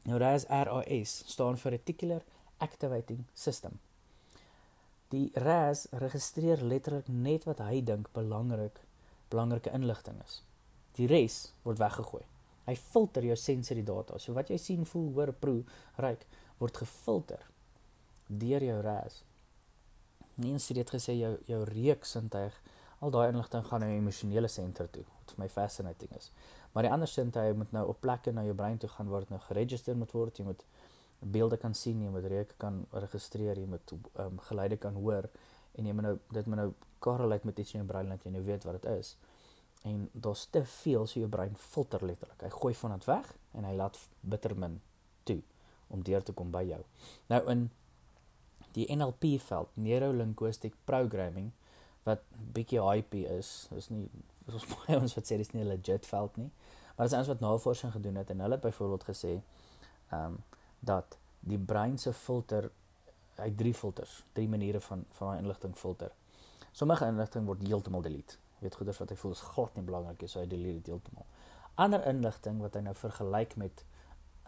Nou 0.03 0.19
RAS 0.19 0.45
RAS 0.49 1.23
staan 1.25 1.57
vir 1.57 1.71
Reticular 1.71 2.21
Activating 2.57 3.23
System. 3.33 3.79
Die 5.07 5.31
RAS 5.33 5.87
registreer 5.91 6.61
letterlik 6.61 7.07
net 7.07 7.43
wat 7.43 7.59
hy 7.59 7.81
dink 7.83 8.11
belangrik 8.11 8.79
belangrike 9.29 9.71
inligting 9.71 10.21
is. 10.25 10.43
Die 10.91 11.07
res 11.07 11.53
word 11.63 11.77
weggegooi. 11.77 12.25
Hy 12.69 12.75
filter 12.77 13.25
jou 13.25 13.37
sensory 13.39 13.83
data. 13.85 14.19
So 14.21 14.37
wat 14.37 14.51
jy 14.53 14.59
sien, 14.61 14.85
voel, 14.85 15.09
hoor, 15.17 15.33
proe, 15.33 15.63
ruik 15.97 16.27
word 16.59 16.77
gefilter 16.83 17.41
deur 18.29 18.61
jou 18.61 18.77
RAS. 18.85 19.23
Nie 20.39 20.53
eens 20.53 20.67
dit 20.75 20.91
gesê 20.93 21.15
jou 21.17 21.31
jou 21.49 21.63
reuksintuig, 21.67 22.55
al 23.01 23.13
daai 23.15 23.31
inligting 23.31 23.65
gaan 23.65 23.81
na 23.81 23.89
jou 23.89 23.97
emosionele 23.97 24.51
senter 24.51 24.89
toe. 24.91 25.05
Wat 25.19 25.33
vir 25.33 25.43
my 25.43 25.49
fascinating 25.49 26.11
is. 26.19 26.29
Maar 26.73 26.85
die 26.85 26.91
ander 26.93 27.09
sintuie 27.09 27.55
moet 27.57 27.71
nou 27.73 27.87
op 27.89 28.01
plekke 28.03 28.31
na 28.35 28.43
jou 28.45 28.53
brein 28.55 28.77
toe 28.77 28.89
gaan 28.93 29.09
waar 29.09 29.25
dit 29.25 29.33
nou 29.33 29.39
geregistreer 29.47 29.97
moet 29.97 30.13
word. 30.13 30.37
Jy 30.37 30.45
moet 30.45 30.65
beelde 31.19 31.57
kan 31.57 31.73
sien, 31.75 32.03
jy 32.03 32.11
moet 32.13 32.27
reuke 32.31 32.55
kan 32.61 32.83
registreer, 32.93 33.57
jy 33.57 33.67
moet 33.67 33.95
ehm 33.95 34.27
um, 34.27 34.43
geluide 34.47 34.77
kan 34.77 34.95
hoor 34.95 35.27
en 35.75 35.87
jy 35.87 35.95
moet 35.95 36.05
nou 36.05 36.13
dit 36.35 36.45
moet 36.45 36.61
nou 36.61 36.69
korreleer 37.03 37.43
met 37.47 37.59
iets 37.59 37.73
in 37.73 37.81
jou 37.81 37.87
brein 37.89 38.09
dat 38.11 38.23
jy 38.23 38.31
nou 38.31 38.43
weet 38.45 38.67
wat 38.67 38.81
dit 38.81 38.91
is. 38.99 39.15
En 39.87 40.09
daar's 40.11 40.45
te 40.45 40.65
veel 40.65 41.07
so 41.07 41.19
jou 41.19 41.29
brein 41.29 41.55
filter 41.55 42.05
letterlik. 42.05 42.41
Hy 42.41 42.49
gooi 42.49 42.73
van 42.75 42.91
dit 42.91 43.05
weg 43.05 43.29
en 43.51 43.63
hy 43.63 43.75
laat 43.75 43.99
bitter 44.21 44.55
min 44.55 44.81
toe 45.23 45.41
om 45.87 46.03
deur 46.03 46.23
te 46.23 46.35
kom 46.35 46.51
by 46.51 46.63
jou. 46.67 46.81
Nou 47.31 47.41
in 47.51 47.69
die 48.75 48.85
NLP 48.95 49.39
veld, 49.41 49.71
neuro 49.73 50.11
linguistic 50.13 50.75
programming 50.85 51.51
wat 52.03 52.21
bietjie 52.53 52.81
hype 52.83 53.23
is, 53.37 53.69
is 53.75 53.89
nie 53.89 54.07
ons 54.49 54.65
baie 54.73 54.97
ons 54.99 55.15
wat 55.17 55.29
sê 55.29 55.37
dis 55.37 55.51
nie 55.53 55.63
'n 55.63 55.71
legit 55.71 56.05
veld 56.05 56.37
nie. 56.37 56.51
Maar 56.95 57.05
as 57.05 57.13
ons 57.13 57.31
wat 57.31 57.39
navorsing 57.39 57.91
gedoen 57.91 58.15
het 58.15 58.29
en 58.29 58.39
hulle 58.39 58.57
het 58.57 58.67
byvoorbeeld 58.67 59.03
gesê 59.11 59.41
ehm 60.11 60.25
um, 60.25 60.37
dat 60.79 61.17
die 61.39 61.57
brein 61.57 61.97
se 61.97 62.13
filter 62.13 62.71
hy 63.35 63.51
drie 63.55 63.73
filters, 63.73 64.23
drie 64.33 64.47
maniere 64.47 64.79
van 64.79 65.05
van 65.17 65.27
daai 65.27 65.41
inligting 65.43 65.75
filter. 65.77 66.11
Sommige 66.71 67.05
inligting 67.05 67.45
word 67.45 67.63
heeltemal 67.67 68.01
delete. 68.01 68.37
Jy 68.59 68.67
weet 68.67 68.75
goeders 68.75 68.97
wat 68.99 69.09
hy 69.09 69.15
voel 69.15 69.31
is 69.31 69.41
glad 69.53 69.75
nie 69.75 69.85
belangrik 69.87 70.21
nie, 70.21 70.27
so 70.27 70.41
hy 70.41 70.47
delete 70.51 70.81
dit 70.81 70.91
heeltemal. 70.91 71.25
Ander 71.79 72.03
inligting 72.07 72.59
wat 72.59 72.75
hy 72.75 72.81
nou 72.81 72.95
vergelyk 72.95 73.55
met 73.55 73.85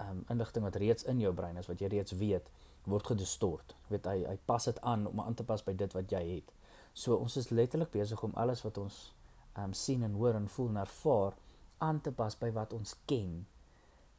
ehm 0.02 0.18
um, 0.18 0.26
inligting 0.34 0.64
wat 0.66 0.76
reeds 0.82 1.04
in 1.04 1.20
jou 1.22 1.32
brein 1.34 1.58
is 1.58 1.68
wat 1.70 1.80
jy 1.80 1.88
reeds 1.88 2.16
weet, 2.18 2.50
word 2.90 3.08
gedistort. 3.08 3.76
Jy 3.86 3.96
weet 3.96 4.10
hy 4.10 4.18
hy 4.26 4.36
pas 4.50 4.66
dit 4.66 4.82
aan 4.82 5.06
om 5.08 5.22
aan 5.22 5.38
te 5.38 5.46
pas 5.48 5.64
by 5.64 5.74
dit 5.78 5.94
wat 5.96 6.12
jy 6.12 6.22
het. 6.28 6.52
So 6.94 7.16
ons 7.16 7.38
is 7.38 7.52
letterlik 7.54 7.92
besig 7.94 8.24
om 8.24 8.36
alles 8.36 8.66
wat 8.66 8.78
ons 8.82 9.00
um 9.62 9.74
sien 9.74 10.04
en 10.04 10.16
hoor 10.20 10.36
en 10.36 10.48
voel 10.50 10.70
en 10.74 10.82
ervaar 10.84 11.38
aan 11.80 12.02
te 12.02 12.12
pas 12.12 12.36
by 12.40 12.52
wat 12.56 12.74
ons 12.74 12.96
ken. 13.06 13.46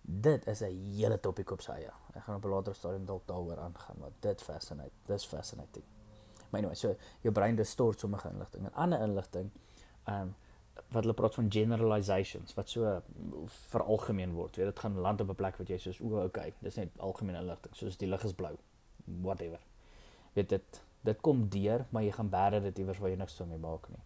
Dit 0.02 0.46
is 0.46 0.62
'n 0.62 0.94
hele 0.96 1.20
topik 1.20 1.50
op 1.50 1.61
sy 1.61 1.72
eie. 1.72 1.92
Ek 2.14 2.22
gaan 2.22 2.37
op 2.37 2.44
'n 2.44 2.49
later 2.49 2.75
stadium 2.75 3.06
dalk 3.06 3.26
daaroor 3.26 3.58
aangaan 3.58 3.96
want 3.99 4.14
dit 4.20 4.42
fascinate. 4.42 4.92
Dis 5.06 5.25
fascinating. 5.25 5.84
Maar 6.50 6.61
anyway, 6.61 6.75
so 6.75 6.96
jou 7.20 7.32
brein 7.32 7.56
distort 7.56 8.00
sommige 8.00 8.28
inligting 8.28 8.64
en 8.64 8.75
ander 8.75 9.00
inligting 9.00 9.50
um 10.09 10.35
wat 10.92 11.04
hulle 11.04 11.14
praat 11.16 11.35
van 11.35 11.50
generalizations 11.52 12.54
wat 12.54 12.68
so 12.68 13.02
veralgemeen 13.73 14.32
word. 14.32 14.56
Weet 14.56 14.66
dit 14.66 14.78
gaan 14.78 14.97
land 14.97 15.21
op 15.21 15.28
'n 15.28 15.35
plek 15.35 15.56
wat 15.56 15.68
jy 15.68 15.78
soos 15.78 16.00
o, 16.00 16.25
okay, 16.25 16.54
dis 16.61 16.76
net 16.76 16.88
algemene 16.99 17.38
inligting, 17.38 17.75
soos 17.76 17.97
die 17.97 18.09
lig 18.09 18.25
is 18.25 18.32
blou. 18.32 18.56
Whatever. 19.04 19.61
Weet 20.32 20.49
dit 20.49 20.82
dit 21.02 21.21
kom 21.21 21.49
deur, 21.49 21.87
maar 21.90 22.02
jy 22.02 22.12
gaan 22.12 22.30
bære 22.30 22.61
dit 22.61 22.78
iewers 22.78 22.99
waar 22.99 23.11
jy 23.11 23.16
niks 23.16 23.40
mee 23.40 23.59
maak 23.59 23.88
nie. 23.88 24.02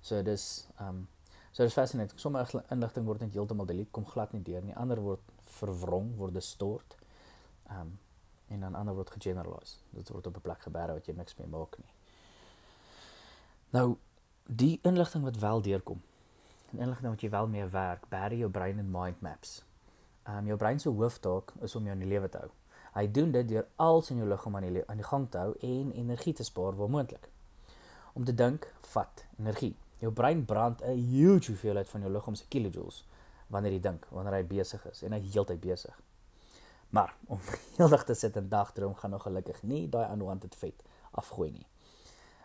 So 0.00 0.22
dis 0.22 0.68
um 0.80 1.08
so 1.52 1.62
dis 1.62 1.72
fascinating. 1.72 2.20
Sommige 2.20 2.64
inligting 2.70 3.06
word 3.06 3.20
net 3.20 3.32
heeltemal 3.32 3.66
delete, 3.66 3.90
kom 3.90 4.04
glad 4.04 4.32
nie 4.32 4.42
deur 4.42 4.62
nie. 4.62 4.74
Ander 4.74 5.00
word 5.00 5.20
verwrong, 5.40 6.16
word 6.16 6.34
distort. 6.34 6.96
Um 7.70 7.98
en 8.48 8.60
dan 8.60 8.74
ander 8.74 8.94
word 8.94 9.10
gegeneraliseer. 9.10 9.82
Dit 9.90 10.08
word 10.08 10.26
op 10.26 10.36
'n 10.36 10.40
plek 10.40 10.62
gebeere 10.62 10.92
wat 10.92 11.06
jy 11.06 11.14
niks 11.14 11.36
mee 11.38 11.48
maak 11.48 11.78
nie. 11.78 11.92
Nou 13.70 13.96
die 14.46 14.78
inligting 14.82 15.24
wat 15.24 15.36
wel 15.36 15.62
deurkom. 15.62 16.02
En 16.70 16.78
inligting 16.78 17.10
wat 17.10 17.20
jy 17.20 17.30
wel 17.30 17.48
mee 17.48 17.66
werk, 17.66 18.08
bære 18.08 18.38
jou 18.38 18.50
brein 18.50 18.78
en 18.78 18.90
mind 18.90 19.20
maps. 19.20 19.64
Um 20.26 20.46
jou 20.46 20.58
brein 20.58 20.80
se 20.80 20.90
hooftaak 20.90 21.52
is 21.62 21.74
om 21.74 21.84
jou 21.86 21.94
in 21.94 22.02
die 22.02 22.08
lewe 22.08 22.28
te 22.28 22.38
hou. 22.38 22.50
Hy 22.96 23.06
doen 23.12 23.30
dit 23.30 23.48
deur 23.48 23.66
als 23.76 24.10
in 24.10 24.22
jou 24.22 24.28
liggaam 24.28 24.56
aan 24.56 24.68
die 24.68 24.82
aan 24.86 25.02
die 25.02 25.06
gang 25.06 25.26
te 25.30 25.38
hou 25.38 25.54
en 25.60 25.92
energie 25.92 26.32
te 26.34 26.44
spaar 26.44 26.76
waar 26.76 26.90
moontlik. 26.90 27.28
Om 28.14 28.24
te 28.24 28.34
dink 28.34 28.66
vat 28.94 29.26
energie. 29.38 29.74
Jou 30.00 30.12
brein 30.12 30.44
brand 30.44 30.82
'n 30.82 30.96
huge 31.10 31.50
hoeveelheid 31.50 31.88
van 31.88 32.00
jou 32.00 32.12
liggaam 32.12 32.34
se 32.34 32.48
kilojoules 32.48 33.04
wanneer 33.46 33.72
jy 33.72 33.80
dink, 33.80 34.06
wanneer 34.10 34.32
hy 34.32 34.44
besig 34.44 34.86
is 34.90 35.02
en 35.02 35.12
hy 35.12 35.20
heeltyd 35.20 35.60
besig. 35.60 36.00
Maar 36.90 37.14
om 37.26 37.38
heeldag 37.76 38.04
te 38.04 38.14
sit 38.14 38.36
en 38.36 38.48
dagdroom 38.48 38.94
gaan 38.94 39.10
nog 39.10 39.22
gelukkig 39.22 39.62
nie 39.62 39.88
daai 39.88 40.12
unwanted 40.12 40.54
vet 40.54 40.82
afgooi 41.10 41.50
nie. 41.50 41.66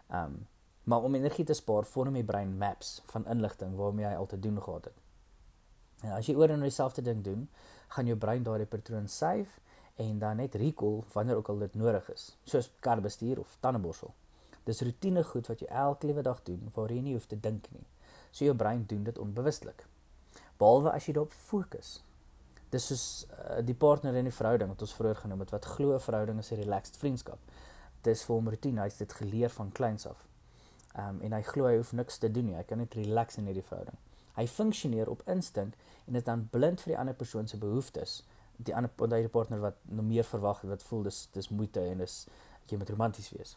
Um 0.10 0.48
maar 0.84 1.04
om 1.04 1.16
energie 1.16 1.46
te 1.46 1.54
spaar, 1.54 1.86
vorm 1.86 2.16
jy 2.16 2.24
brein 2.24 2.58
maps 2.58 3.02
van 3.14 3.26
inligting 3.30 3.76
waarmee 3.76 4.06
hy 4.06 4.16
al 4.16 4.26
te 4.26 4.40
doen 4.40 4.62
gehad 4.62 4.86
het. 4.86 4.98
En 6.02 6.16
as 6.18 6.26
jy 6.26 6.36
oor 6.36 6.50
en 6.50 6.64
oor 6.64 6.72
dieselfde 6.72 7.02
ding 7.06 7.22
doen, 7.24 7.50
gaan 7.94 8.08
jou 8.10 8.18
brein 8.18 8.44
daardie 8.44 8.70
patroon 8.70 9.08
save 9.08 9.62
en 10.02 10.20
dan 10.20 10.42
net 10.42 10.56
recall 10.56 11.04
wanneer 11.14 11.36
ook 11.36 11.50
al 11.50 11.58
dit 11.58 11.74
nodig 11.76 12.10
is, 12.14 12.38
soos 12.44 12.72
kar 12.80 13.02
bestuur 13.02 13.40
of 13.40 13.58
tandeborsel. 13.60 14.14
Dis 14.66 14.82
rotine 14.82 15.24
goed 15.24 15.48
wat 15.50 15.62
jy 15.62 15.68
elke 15.68 16.08
liewe 16.10 16.24
dag 16.26 16.42
doen 16.44 16.70
waar 16.76 16.94
jy 16.94 17.02
nie 17.02 17.14
hoef 17.18 17.28
te 17.30 17.40
dink 17.40 17.68
nie. 17.74 17.86
So 18.32 18.46
jou 18.46 18.56
brein 18.56 18.86
doen 18.88 19.04
dit 19.04 19.18
onbewustelik. 19.18 19.86
Behalwe 20.58 20.94
as 20.94 21.08
jy 21.08 21.14
daarop 21.18 21.34
fokus. 21.34 22.00
Dis 22.72 22.88
soos 22.88 23.06
uh, 23.28 23.60
die 23.66 23.76
partner 23.76 24.16
in 24.16 24.30
die 24.30 24.36
verhouding 24.36 24.72
wat 24.72 24.82
ons 24.86 24.94
vroeër 24.96 25.24
genoem 25.26 25.44
het 25.44 25.52
wat 25.52 25.66
glo 25.76 25.96
'n 25.96 26.00
verhouding 26.00 26.40
is 26.40 26.52
'n 26.52 26.62
relaxed 26.62 26.98
vriendskap. 26.98 27.40
Dis 28.02 28.24
vir 28.24 28.36
hom 28.36 28.50
rotine, 28.50 28.82
hy 28.82 28.88
het 28.88 28.98
dit 28.98 29.14
geleer 29.14 29.50
van 29.50 29.72
kleins 29.72 30.08
af. 30.08 30.28
Um, 31.00 31.21
en 31.24 31.33
hy 31.33 31.41
glo 31.48 31.69
hy 31.69 31.77
hoef 31.79 31.93
niks 31.95 32.17
te 32.19 32.31
doen 32.31 32.50
nie. 32.51 32.57
Hy 32.57 32.65
kan 32.67 32.81
net 32.83 32.95
relax 33.00 33.39
in 33.39 33.48
hierdie 33.48 33.63
verhouding. 33.63 33.98
Hy 34.36 34.45
funksioneer 34.48 35.10
op 35.12 35.24
instink 35.31 35.75
en 36.07 36.17
dit 36.17 36.25
dan 36.27 36.48
blind 36.51 36.83
vir 36.83 36.93
die 36.93 37.00
ander 37.00 37.15
persoon 37.15 37.48
se 37.48 37.60
behoeftes. 37.60 38.21
Die 38.57 38.75
ander 38.75 38.91
die 39.15 39.31
partner 39.31 39.60
wat 39.60 39.79
nog 39.83 40.05
meer 40.05 40.27
verwag, 40.27 40.62
wat 40.67 40.83
voel 40.83 41.03
dis 41.10 41.27
dis 41.33 41.50
moeite 41.50 41.81
en 41.81 42.03
dis 42.03 42.25
jy 42.69 42.77
moet 42.79 42.89
romanties 42.89 43.31
wees. 43.36 43.55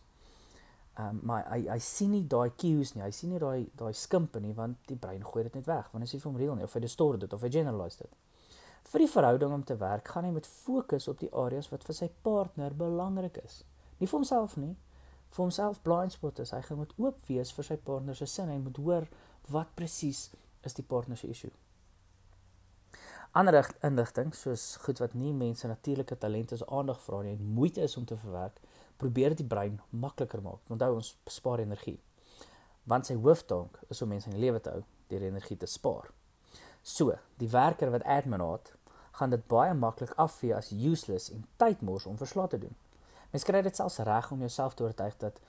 Um, 0.98 1.18
maar 1.26 1.42
hy 1.50 1.64
hy 1.66 1.78
sien 1.82 2.12
nie 2.14 2.22
daai 2.30 2.52
cues 2.58 2.94
nie. 2.94 3.02
Hy 3.02 3.10
sien 3.14 3.34
nie 3.34 3.42
daai 3.42 3.66
daai 3.78 3.92
skimpe 3.98 4.40
nie 4.40 4.54
want 4.54 4.78
die 4.90 4.98
brein 4.98 5.24
gooi 5.26 5.42
dit 5.48 5.58
net 5.58 5.66
weg. 5.66 5.90
Want 5.92 6.06
as 6.06 6.14
hy 6.14 6.20
vir 6.22 6.30
hom 6.30 6.38
reël 6.38 6.58
nie 6.58 6.66
of 6.66 6.74
hy 6.76 6.84
distort 6.84 7.24
dit 7.24 7.34
of 7.34 7.42
hy 7.42 7.50
generalize 7.50 7.98
dit. 7.98 8.14
Vir 8.92 9.02
die 9.02 9.10
verhouding 9.10 9.52
om 9.56 9.64
te 9.66 9.76
werk, 9.80 10.08
gaan 10.12 10.26
hy 10.28 10.30
met 10.36 10.46
fokus 10.46 11.08
op 11.10 11.18
die 11.18 11.32
areas 11.34 11.70
wat 11.72 11.86
vir 11.88 11.96
sy 11.98 12.10
partner 12.22 12.74
belangrik 12.78 13.40
is. 13.42 13.62
Nie 13.98 14.06
vir 14.06 14.18
homself 14.20 14.58
nie. 14.60 14.74
Vir 15.34 15.42
homself 15.42 15.80
blind 15.82 16.12
spot 16.14 16.38
is 16.38 16.52
hy 16.54 16.60
gaan 16.62 16.78
moet 16.78 16.92
oop 17.02 17.16
wees 17.26 17.50
vir 17.56 17.66
sy 17.66 17.76
partner 17.88 18.14
se 18.14 18.26
sin. 18.30 18.52
Hy 18.52 18.60
moet 18.62 18.76
hoor 18.78 19.06
wat 19.50 19.72
presies 19.74 20.28
is 20.62 20.76
die 20.78 20.84
partner 20.86 21.18
se 21.18 21.26
issue? 21.32 21.50
Ander 23.34 23.58
inligting 23.82 24.30
soos 24.38 24.76
goed 24.84 25.02
wat 25.02 25.16
nie 25.18 25.32
mense 25.34 25.66
natuurlike 25.66 26.14
talente 26.22 26.54
se 26.60 26.68
aandag 26.70 27.00
vra 27.02 27.24
nie 27.24 27.32
en 27.34 27.48
moeite 27.56 27.82
is 27.82 27.96
om 27.98 28.06
te 28.06 28.14
verwerk, 28.20 28.60
probeer 29.02 29.34
die 29.34 29.46
brein 29.46 29.80
makliker 29.90 30.42
maak. 30.44 30.62
Onthou 30.70 30.92
ons 31.00 31.16
spaar 31.26 31.64
energie. 31.64 31.98
Want 32.86 33.10
sy 33.10 33.18
hooftaak 33.18 33.80
is 33.90 34.04
om 34.06 34.14
mense 34.14 34.30
in 34.30 34.38
die 34.38 34.44
lewe 34.44 34.62
te 34.62 34.70
hou 34.70 34.84
deur 35.10 35.26
energie 35.26 35.58
te 35.58 35.66
spaar. 35.66 36.12
So, 36.86 37.18
die 37.42 37.50
werker 37.50 37.90
wat 37.90 38.06
admin 38.06 38.44
het, 38.44 38.70
gaan 39.18 39.34
dit 39.34 39.42
baie 39.50 39.74
maklik 39.74 40.14
afvee 40.14 40.54
as 40.54 40.70
useless 40.70 41.32
en 41.34 41.42
tydmors 41.58 42.06
om 42.06 42.22
verslae 42.22 42.54
te 42.54 42.62
doen. 42.68 42.78
Mens 43.34 43.42
kry 43.42 43.64
dit 43.66 43.74
selfs 43.74 43.98
reg 44.06 44.28
om 44.30 44.42
jouself 44.44 44.76
te 44.78 44.84
oortuig 44.86 45.16
dat 45.18 45.40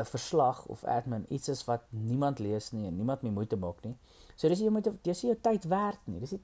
'n 0.00 0.04
verslag 0.04 0.66
of 0.66 0.84
admin 0.84 1.26
iets 1.28 1.48
is 1.48 1.64
wat 1.64 1.82
niemand 1.88 2.38
lees 2.38 2.70
nie 2.72 2.86
en 2.86 2.96
niemand 2.96 3.22
mee 3.22 3.32
moeite 3.32 3.56
maak 3.56 3.82
nie. 3.82 3.96
So 4.34 4.48
dis 4.48 4.58
jy 4.58 4.70
moet 4.70 4.88
dis 5.02 5.20
jy 5.20 5.28
jou 5.28 5.38
tyd 5.40 5.64
werd 5.64 6.00
nie. 6.04 6.20
Dis 6.20 6.34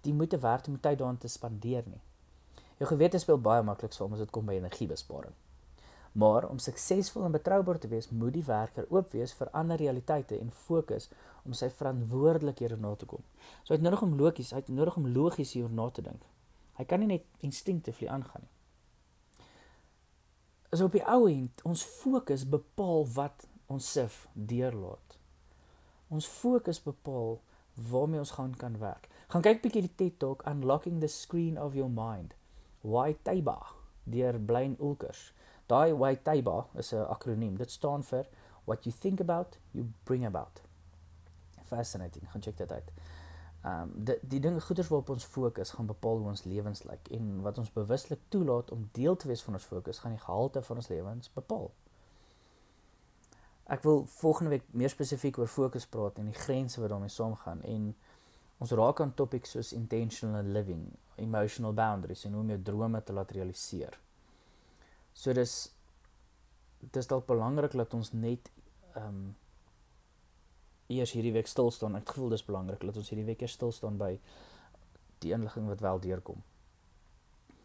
die 0.00 0.12
moeite 0.12 0.38
werd 0.38 0.68
om 0.68 0.80
tyd 0.80 0.98
daaraan 0.98 1.18
te 1.18 1.28
spandeer 1.28 1.84
nie. 1.86 2.00
Jou 2.78 2.88
gewete 2.88 3.18
speel 3.18 3.38
baie 3.38 3.62
maklik 3.62 3.92
saam 3.92 4.12
as 4.12 4.18
dit 4.18 4.30
kom 4.30 4.46
by 4.46 4.58
energiebesparing. 4.58 5.32
Maar 6.12 6.48
om 6.48 6.58
suksesvol 6.58 7.24
en 7.24 7.32
betroubaar 7.32 7.78
te 7.78 7.88
wees, 7.88 8.10
moet 8.10 8.32
die 8.32 8.44
werker 8.44 8.86
oop 8.90 9.12
wees 9.12 9.32
vir 9.32 9.48
ander 9.52 9.76
realiteite 9.76 10.38
en 10.40 10.50
fokus 10.50 11.08
om 11.44 11.52
sy 11.52 11.70
verantwoordelikhede 11.70 12.76
na 12.76 12.94
te 12.94 13.06
kom. 13.06 13.22
So 13.62 13.74
hy 13.74 13.78
het 13.78 13.86
nodig 13.86 14.02
om 14.02 14.18
logies, 14.18 14.50
hy 14.50 14.56
het 14.56 14.68
nodig 14.68 14.96
om 14.96 15.06
logies 15.06 15.52
hieroor 15.52 15.70
na 15.70 15.90
te 15.90 16.02
dink. 16.02 16.22
Hy 16.74 16.84
kan 16.84 16.98
nie 16.98 17.06
net 17.06 17.24
instinctively 17.40 18.08
aangaan 18.08 18.42
nie. 18.42 18.57
As 20.72 20.80
op 20.84 20.92
die 20.92 21.04
ou 21.08 21.28
end 21.30 21.62
ons 21.64 21.82
fokus 21.82 22.44
bepaal 22.48 23.06
wat 23.14 23.46
ons 23.72 23.92
sif 23.92 24.26
deurlaat. 24.32 25.16
Ons 26.08 26.28
fokus 26.28 26.80
bepaal 26.82 27.38
waarmee 27.88 28.20
ons 28.20 28.34
gaan 28.36 28.54
kan 28.56 28.78
werk. 28.78 29.08
Gaan 29.28 29.44
kyk 29.44 29.62
bietjie 29.64 29.84
die 29.86 29.94
TED 29.94 30.18
Talk 30.20 30.44
Unlocking 30.48 31.00
the 31.00 31.08
Screen 31.08 31.58
of 31.60 31.76
Your 31.76 31.90
Mind. 31.92 32.34
Why 32.80 33.16
Taiba 33.22 33.58
deur 34.08 34.38
Blaine 34.40 34.76
Ulkers. 34.80 35.32
Daai 35.68 35.92
Why 35.92 36.16
Taiba 36.16 36.66
is 36.74 36.92
'n 36.92 37.04
akroniem. 37.08 37.56
Dit 37.56 37.70
staan 37.70 38.02
vir 38.02 38.26
What 38.64 38.84
you 38.84 38.92
think 38.92 39.20
about, 39.20 39.56
you 39.72 39.88
bring 40.04 40.26
about. 40.26 40.60
Fascinating. 41.64 42.28
Gaan 42.30 42.42
check 42.42 42.56
dit 42.56 42.72
uit. 42.72 42.90
Ehm 43.68 43.82
um, 43.82 44.04
die 44.04 44.18
die 44.22 44.40
dinge 44.40 44.60
goeders 44.60 44.88
waarop 44.88 45.08
ons 45.14 45.24
fokus 45.24 45.70
gaan 45.76 45.86
bepaal 45.86 46.20
hoe 46.22 46.28
ons 46.32 46.44
lewens 46.44 46.84
lyk 46.86 47.08
en 47.18 47.40
wat 47.42 47.58
ons 47.58 47.72
bewuslik 47.72 48.20
toelaat 48.28 48.70
om 48.70 48.88
deel 48.92 49.16
te 49.16 49.28
wees 49.28 49.42
van 49.42 49.58
ons 49.58 49.68
fokus 49.72 49.98
gaan 49.98 50.14
die 50.14 50.24
gehalte 50.24 50.62
van 50.62 50.76
ons 50.82 50.88
lewens 50.88 51.32
bepaal. 51.34 51.70
Ek 53.68 53.82
wil 53.84 54.06
volgende 54.06 54.50
week 54.50 54.68
meer 54.70 54.92
spesifiek 54.92 55.38
oor 55.38 55.50
fokus 55.52 55.86
praat 55.86 56.18
en 56.18 56.30
die 56.30 56.40
grense 56.44 56.80
wat 56.80 56.92
daarmee 56.94 57.12
saamgaan 57.12 57.64
en 57.72 57.90
ons 58.58 58.76
raak 58.80 59.00
aan 59.00 59.14
topics 59.14 59.50
soos 59.56 59.72
intentional 59.72 60.46
living, 60.56 60.86
emotional 61.16 61.74
boundaries 61.74 62.24
en 62.24 62.32
hoe 62.32 62.44
om 62.46 62.54
jou 62.54 62.62
drome 62.70 63.02
te 63.02 63.12
laat 63.12 63.34
realiseer. 63.36 63.98
So 65.12 65.34
dis 65.36 65.58
dis 66.94 67.10
dalk 67.10 67.26
belangrik 67.26 67.74
dat 67.82 67.94
ons 67.94 68.12
net 68.12 68.50
ehm 68.94 69.06
um, 69.08 69.28
eers 70.88 71.12
hierdie 71.12 71.32
week 71.32 71.46
stil 71.46 71.70
staan. 71.70 71.96
Ek 71.96 72.08
gevoel 72.08 72.34
dis 72.34 72.44
belangrik 72.44 72.84
dat 72.84 72.96
ons 72.96 73.10
hierdie 73.12 73.26
week 73.28 73.42
eers 73.44 73.56
stil 73.58 73.72
staan 73.72 73.98
by 74.00 74.14
die 75.24 75.32
inligting 75.32 75.66
wat 75.68 75.80
wel 75.84 76.00
deurkom. 76.00 76.42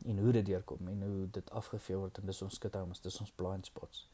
En 0.05 0.17
hoe 0.19 0.31
dit 0.31 0.45
deurkom 0.45 0.87
en 0.87 1.03
hoe 1.07 1.27
dit 1.31 1.51
afgevee 1.51 1.97
word 1.97 2.17
en 2.19 2.25
dis 2.27 2.41
ons 2.41 2.55
skithomes, 2.59 2.99
dis 2.99 3.19
ons 3.23 3.31
blind 3.39 3.69
spots. 3.69 4.07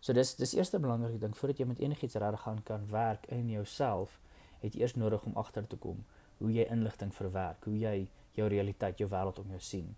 So 0.00 0.16
dis 0.16 0.34
dis 0.34 0.54
eerste 0.56 0.80
belangrike 0.80 1.20
ding 1.20 1.36
voordat 1.36 1.60
jy 1.60 1.66
met 1.68 1.78
enigiets 1.78 2.16
regtig 2.18 2.42
gaan 2.46 2.62
kan 2.64 2.86
werk 2.90 3.26
in 3.28 3.50
jouself, 3.52 4.18
het 4.60 4.74
jy 4.74 4.82
eers 4.82 4.96
nodig 4.96 5.24
om 5.28 5.36
agter 5.40 5.66
te 5.66 5.76
kom 5.76 6.04
hoe 6.40 6.52
jy 6.52 6.64
inligting 6.72 7.12
verwerk, 7.12 7.64
hoe 7.68 7.76
jy 7.76 7.96
jou 8.32 8.46
realiteit, 8.48 8.98
jou 8.98 9.08
wêreld 9.12 9.38
om 9.42 9.50
jou 9.52 9.60
sien. 9.60 9.90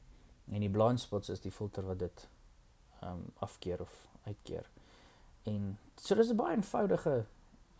En 0.51 0.61
die 0.61 0.71
blind 0.71 1.01
spots 1.01 1.31
is 1.31 1.43
die 1.45 1.55
filter 1.55 1.87
wat 1.87 2.03
dit 2.03 2.25
ehm 3.01 3.21
um, 3.21 3.23
afkeer 3.47 3.81
of 3.83 3.95
uitkeer. 4.27 4.67
En 5.47 5.79
so 5.97 6.15
dis 6.15 6.31
'n 6.31 6.37
baie 6.37 6.57
eenvoudige 6.57 7.25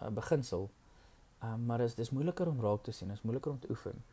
uh, 0.03 0.09
beginsel. 0.09 0.71
Um, 1.43 1.65
maar 1.67 1.79
dis 1.79 1.95
dis 1.95 2.11
moeiliker 2.11 2.49
om 2.49 2.61
raak 2.61 2.83
te 2.83 2.93
sien, 2.93 3.11
is 3.11 3.23
moeiliker 3.23 3.53
om 3.53 3.59
te 3.59 3.71
oefen. 3.71 4.05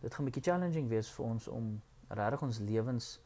Dit 0.00 0.14
gaan 0.14 0.24
'n 0.24 0.30
bietjie 0.30 0.52
challenging 0.52 0.88
wees 0.88 1.10
vir 1.10 1.24
ons 1.24 1.48
om 1.48 1.82
regtig 2.08 2.42
ons 2.42 2.58
lewens 2.58 3.18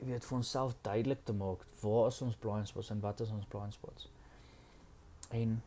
weet 0.00 0.24
vir 0.24 0.36
onsself 0.36 0.76
duidelik 0.82 1.24
te 1.24 1.32
maak 1.32 1.64
waar 1.80 2.06
is 2.06 2.20
ons 2.22 2.36
blind 2.36 2.68
spots 2.68 2.90
en 2.90 3.00
wat 3.00 3.20
is 3.20 3.30
ons 3.30 3.46
blind 3.46 3.74
spots. 3.74 4.10
En 5.30 5.62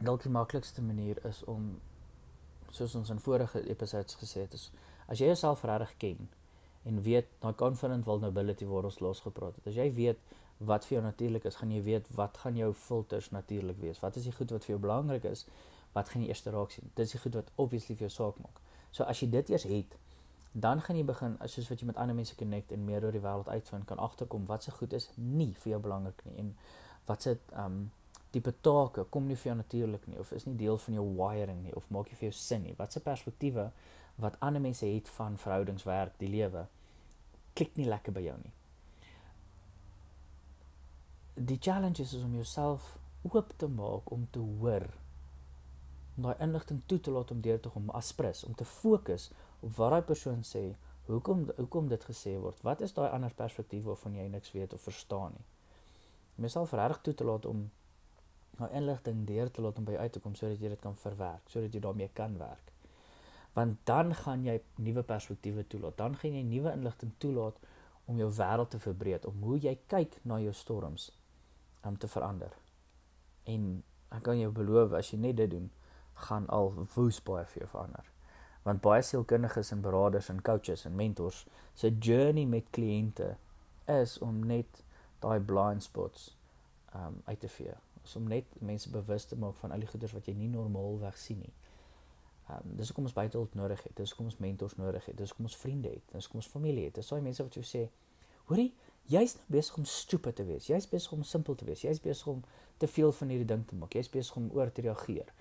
dalk 0.00 0.22
die 0.22 0.32
maklikste 0.32 0.82
manier 0.82 1.24
is 1.26 1.44
om 1.44 1.80
soos 2.70 2.94
ons 2.94 3.10
in 3.10 3.20
vorige 3.20 3.62
episodes 3.68 4.14
gesê 4.20 4.44
het, 4.44 4.54
is 4.54 4.70
as 5.06 5.18
jy 5.18 5.26
jouself 5.26 5.64
regtig 5.66 5.96
ken 5.96 6.28
en 6.88 7.02
weet 7.02 7.28
daai 7.40 7.54
confident 7.54 8.04
vulnerability 8.04 8.68
waar 8.68 8.88
ons 8.88 9.00
laas 9.00 9.20
gepraat 9.20 9.56
het. 9.58 9.66
As 9.66 9.76
jy 9.76 9.88
weet 9.94 10.20
wat 10.60 10.84
vir 10.84 10.98
jou 10.98 11.04
natuurlik 11.04 11.44
is, 11.48 11.56
gaan 11.56 11.70
jy 11.72 11.80
weet 11.86 12.08
wat 12.16 12.38
gaan 12.42 12.56
jou 12.56 12.72
filters 12.76 13.30
natuurlik 13.32 13.78
wees. 13.80 14.00
Wat 14.00 14.16
is 14.16 14.26
die 14.28 14.34
goed 14.36 14.50
wat 14.52 14.66
vir 14.66 14.74
jou 14.74 14.80
belangrik 14.82 15.24
is? 15.30 15.46
Wat 15.94 16.10
gaan 16.12 16.22
jy 16.22 16.28
eers 16.28 16.44
raak 16.52 16.74
sien? 16.74 16.90
Dis 16.98 17.14
die 17.14 17.20
goed 17.22 17.38
wat 17.38 17.48
obviously 17.56 17.96
vir 17.96 18.08
jou 18.08 18.12
saak 18.16 18.42
maak. 18.44 18.60
So 18.92 19.06
as 19.08 19.22
jy 19.22 19.30
dit 19.32 19.52
eers 19.54 19.64
het, 19.70 19.96
dan 20.52 20.82
gaan 20.84 20.98
jy 20.98 21.06
begin 21.08 21.38
soos 21.46 21.70
wat 21.70 21.80
jy 21.80 21.88
met 21.88 22.02
ander 22.02 22.18
mense 22.18 22.36
connect 22.36 22.74
en 22.76 22.84
meer 22.84 23.06
oor 23.06 23.16
die 23.16 23.24
wêreld 23.24 23.48
uitvind, 23.48 23.86
kan 23.88 24.02
agterkom 24.02 24.44
wat 24.50 24.66
se 24.66 24.74
goed 24.76 24.92
is 24.92 25.08
nie 25.16 25.54
vir 25.62 25.76
jou 25.76 25.80
belangrik 25.86 26.20
nie 26.26 26.36
en 26.44 26.52
wat 27.08 27.22
se 27.22 27.36
um 27.64 27.80
tipe 28.34 28.52
take 28.62 29.06
kom 29.10 29.26
nie 29.26 29.38
vir 29.38 29.52
jou 29.52 29.56
natuurlik 29.62 30.06
nie 30.10 30.20
of 30.20 30.32
is 30.36 30.46
nie 30.46 30.58
deel 30.58 30.78
van 30.78 31.00
jou 31.00 31.06
wiring 31.16 31.64
nie 31.64 31.74
of 31.78 31.88
maak 31.90 32.12
jy 32.12 32.20
vir 32.20 32.28
jou 32.30 32.36
sin 32.36 32.66
nie. 32.66 32.76
Wat 32.78 32.92
se 32.92 33.00
perspektiewe 33.00 33.70
wat 34.20 34.36
ander 34.44 34.60
mense 34.60 34.84
het 34.86 35.08
van 35.16 35.40
verhoudingswerk, 35.40 36.18
die 36.20 36.28
lewe 36.28 36.66
klik 37.54 37.78
nie 37.80 37.88
lekker 37.88 38.12
by 38.12 38.28
jou 38.28 38.36
nie 38.44 38.52
die 41.40 41.58
challenge 41.60 42.02
is 42.02 42.14
om 42.14 42.34
jouself 42.34 42.98
oop 43.22 43.52
te 43.56 43.68
maak 43.68 44.10
om 44.12 44.26
te 44.30 44.38
hoor 44.38 44.84
om 46.16 46.26
daai 46.26 46.42
inligting 46.44 46.80
toe 46.86 47.00
te 47.00 47.10
laat 47.10 47.30
om 47.30 47.40
deur 47.40 47.60
te 47.60 47.68
kom 47.72 47.90
aspres 47.96 48.42
om 48.44 48.54
te 48.54 48.64
fokus 48.64 49.30
op 49.60 49.72
wat 49.76 49.94
daai 49.94 50.02
persoon 50.10 50.42
sê 50.44 50.64
hoekom 51.06 51.46
hoekom 51.56 51.88
dit 51.88 52.04
gesê 52.10 52.34
word 52.42 52.60
wat 52.66 52.82
is 52.86 52.92
daai 52.96 53.08
ander 53.08 53.32
perspektief 53.36 53.86
waarvan 53.88 54.18
jy 54.20 54.26
niks 54.28 54.52
weet 54.52 54.74
of 54.76 54.82
verstaan 54.84 55.32
nie. 55.36 55.46
Om 56.36 56.46
jouself 56.46 56.74
reg 56.76 57.00
toe 57.06 57.14
te 57.14 57.24
laat 57.24 57.48
om 57.48 57.62
daai 58.58 58.76
inligting 58.82 59.22
deur 59.30 59.50
te 59.50 59.64
laat 59.64 59.78
om 59.80 59.86
by 59.88 59.96
uit 59.96 60.12
te 60.12 60.20
kom 60.20 60.34
sodat 60.36 60.60
jy 60.60 60.72
dit 60.74 60.82
kan 60.84 60.98
verwerk 61.04 61.48
sodat 61.48 61.74
jy 61.74 61.80
daarmee 61.86 62.12
kan 62.20 62.36
werk. 62.38 62.72
Want 63.56 63.80
dan 63.88 64.12
gaan 64.14 64.44
jy 64.44 64.58
nuwe 64.76 65.02
perspektiewe 65.02 65.64
toelaat 65.66 65.96
dan 65.96 66.20
gaan 66.20 66.36
jy 66.36 66.44
nuwe 66.52 66.76
inligting 66.76 67.16
toelaat 67.18 67.64
om 68.04 68.20
jou 68.20 68.28
wêreld 68.28 68.70
te 68.70 68.82
verbreek 68.82 69.26
om 69.26 69.42
hoe 69.48 69.58
jy 69.58 69.74
kyk 69.88 70.20
na 70.28 70.38
jou 70.44 70.52
storms 70.52 71.08
om 71.84 71.98
te 71.98 72.08
verander. 72.08 72.52
En 73.44 73.82
ek 74.08 74.22
kan 74.22 74.38
jou 74.38 74.50
beloof 74.52 74.92
as 74.98 75.12
jy 75.12 75.18
net 75.18 75.36
dit 75.36 75.50
doen, 75.50 75.70
gaan 76.26 76.48
al 76.52 76.72
woes 76.94 77.20
baie 77.24 77.44
vir 77.52 77.64
jou 77.64 77.70
verander. 77.72 78.08
Want 78.66 78.82
baie 78.84 79.02
sielkundiges 79.02 79.72
en 79.72 79.84
beraders 79.84 80.28
en 80.28 80.42
coaches 80.44 80.84
en 80.84 80.96
mentors 80.96 81.46
se 81.74 81.90
journey 81.98 82.44
met 82.44 82.68
kliënte 82.76 83.36
is 83.90 84.18
om 84.24 84.42
net 84.46 84.82
daai 85.20 85.40
blind 85.40 85.84
spots 85.84 86.36
um 86.96 87.22
uit 87.24 87.40
te 87.40 87.48
vee. 87.48 87.72
Is 88.04 88.16
om 88.16 88.28
net 88.28 88.44
mense 88.60 88.90
bewus 88.90 89.24
te 89.24 89.38
maak 89.38 89.56
van 89.62 89.72
al 89.72 89.84
die 89.84 89.88
goeders 89.88 90.12
wat 90.16 90.28
jy 90.28 90.34
nie 90.36 90.50
normaalweg 90.52 91.18
sien 91.18 91.40
nie. 91.44 91.54
Um 92.50 92.76
dis 92.76 92.90
hoekom 92.90 93.08
ons 93.08 93.16
baie 93.16 93.32
hulp 93.32 93.56
nodig 93.58 93.82
het. 93.86 93.96
Dis 93.96 94.12
hoekom 94.12 94.30
ons 94.32 94.40
mentors 94.42 94.76
nodig 94.76 95.08
het. 95.08 95.16
Dis 95.16 95.32
hoekom 95.32 95.48
ons 95.48 95.56
vriende 95.56 95.94
het. 95.94 96.04
Dis 96.12 96.28
hoekom 96.28 96.42
ons 96.42 96.52
familie 96.52 96.88
het. 96.88 96.98
Dis 97.00 97.08
daai 97.08 97.22
mense 97.24 97.46
wat 97.46 97.56
jou 97.56 97.64
sê, 97.64 97.88
"Hoorie, 98.50 98.74
Jy's 99.10 99.34
nou 99.34 99.44
besig 99.50 99.76
om 99.80 99.86
stupid 99.90 100.36
te 100.38 100.44
wees. 100.46 100.68
Jy's 100.70 100.86
besig 100.86 101.12
om 101.16 101.22
simpel 101.26 101.56
te 101.58 101.66
wees. 101.66 101.82
Jy's 101.82 102.00
besig 102.02 102.28
om 102.30 102.44
te 102.78 102.86
veel 102.86 103.12
van 103.12 103.32
hierdie 103.32 103.48
ding 103.52 103.64
te 103.66 103.78
maak. 103.78 103.94
Jy's 103.98 104.10
besig 104.12 104.36
om 104.38 104.46
oor 104.54 104.70
te 104.72 104.84
reageer. 104.86 105.32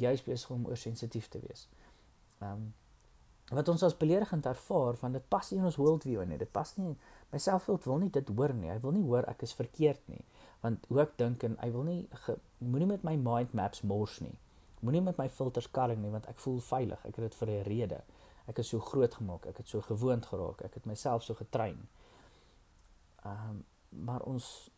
Jy's 0.00 0.22
besig 0.24 0.52
om 0.54 0.64
oorsensitief 0.70 1.28
te 1.32 1.42
wees. 1.44 1.66
Ehm 2.40 2.52
um, 2.52 2.68
wat 3.48 3.68
ons 3.72 3.80
as 3.86 3.94
beledigend 3.96 4.44
ervaar 4.44 4.98
want 5.00 5.14
dit 5.16 5.24
pas 5.32 5.46
nie 5.50 5.56
in 5.56 5.64
ons 5.64 5.78
worldview 5.80 6.24
nie. 6.28 6.36
Dit 6.40 6.50
pas 6.52 6.68
nie 6.76 6.90
myself 7.32 7.68
wil 7.68 8.00
nie 8.00 8.10
dit 8.12 8.32
hoor 8.36 8.52
nie. 8.52 8.68
Hy 8.68 8.76
wil 8.82 8.92
nie 8.96 9.04
hoor 9.06 9.24
ek 9.30 9.46
is 9.46 9.54
verkeerd 9.56 10.02
nie. 10.12 10.20
Want 10.64 10.84
hoe 10.90 11.00
ek 11.04 11.16
dink 11.20 11.46
en 11.48 11.56
hy 11.62 11.70
wil 11.72 11.86
nie 11.88 12.02
moenie 12.60 12.90
met 12.90 13.06
my 13.08 13.16
mind 13.16 13.56
maps 13.56 13.84
mors 13.88 14.18
nie. 14.20 14.34
Moenie 14.84 15.00
met 15.04 15.16
my 15.20 15.28
filters 15.32 15.70
karring 15.72 16.02
nie 16.04 16.12
want 16.12 16.28
ek 16.28 16.44
voel 16.44 16.60
veilig. 16.60 17.04
Ek 17.08 17.16
het 17.16 17.24
dit 17.30 17.38
vir 17.40 17.54
'n 17.54 17.64
rede. 17.70 18.02
Ek 18.48 18.58
is 18.58 18.68
so 18.68 18.80
groot 18.80 19.14
gemaak. 19.14 19.46
Ek 19.46 19.56
het 19.56 19.68
so 19.68 19.80
gewoond 19.80 20.26
geraak. 20.26 20.60
Ek 20.64 20.74
het 20.74 20.86
myself 20.86 21.22
so 21.22 21.34
getrein. 21.34 21.80
Ehm 21.80 21.98
um, 23.30 23.64
maar 24.06 24.22
ons 24.22 24.70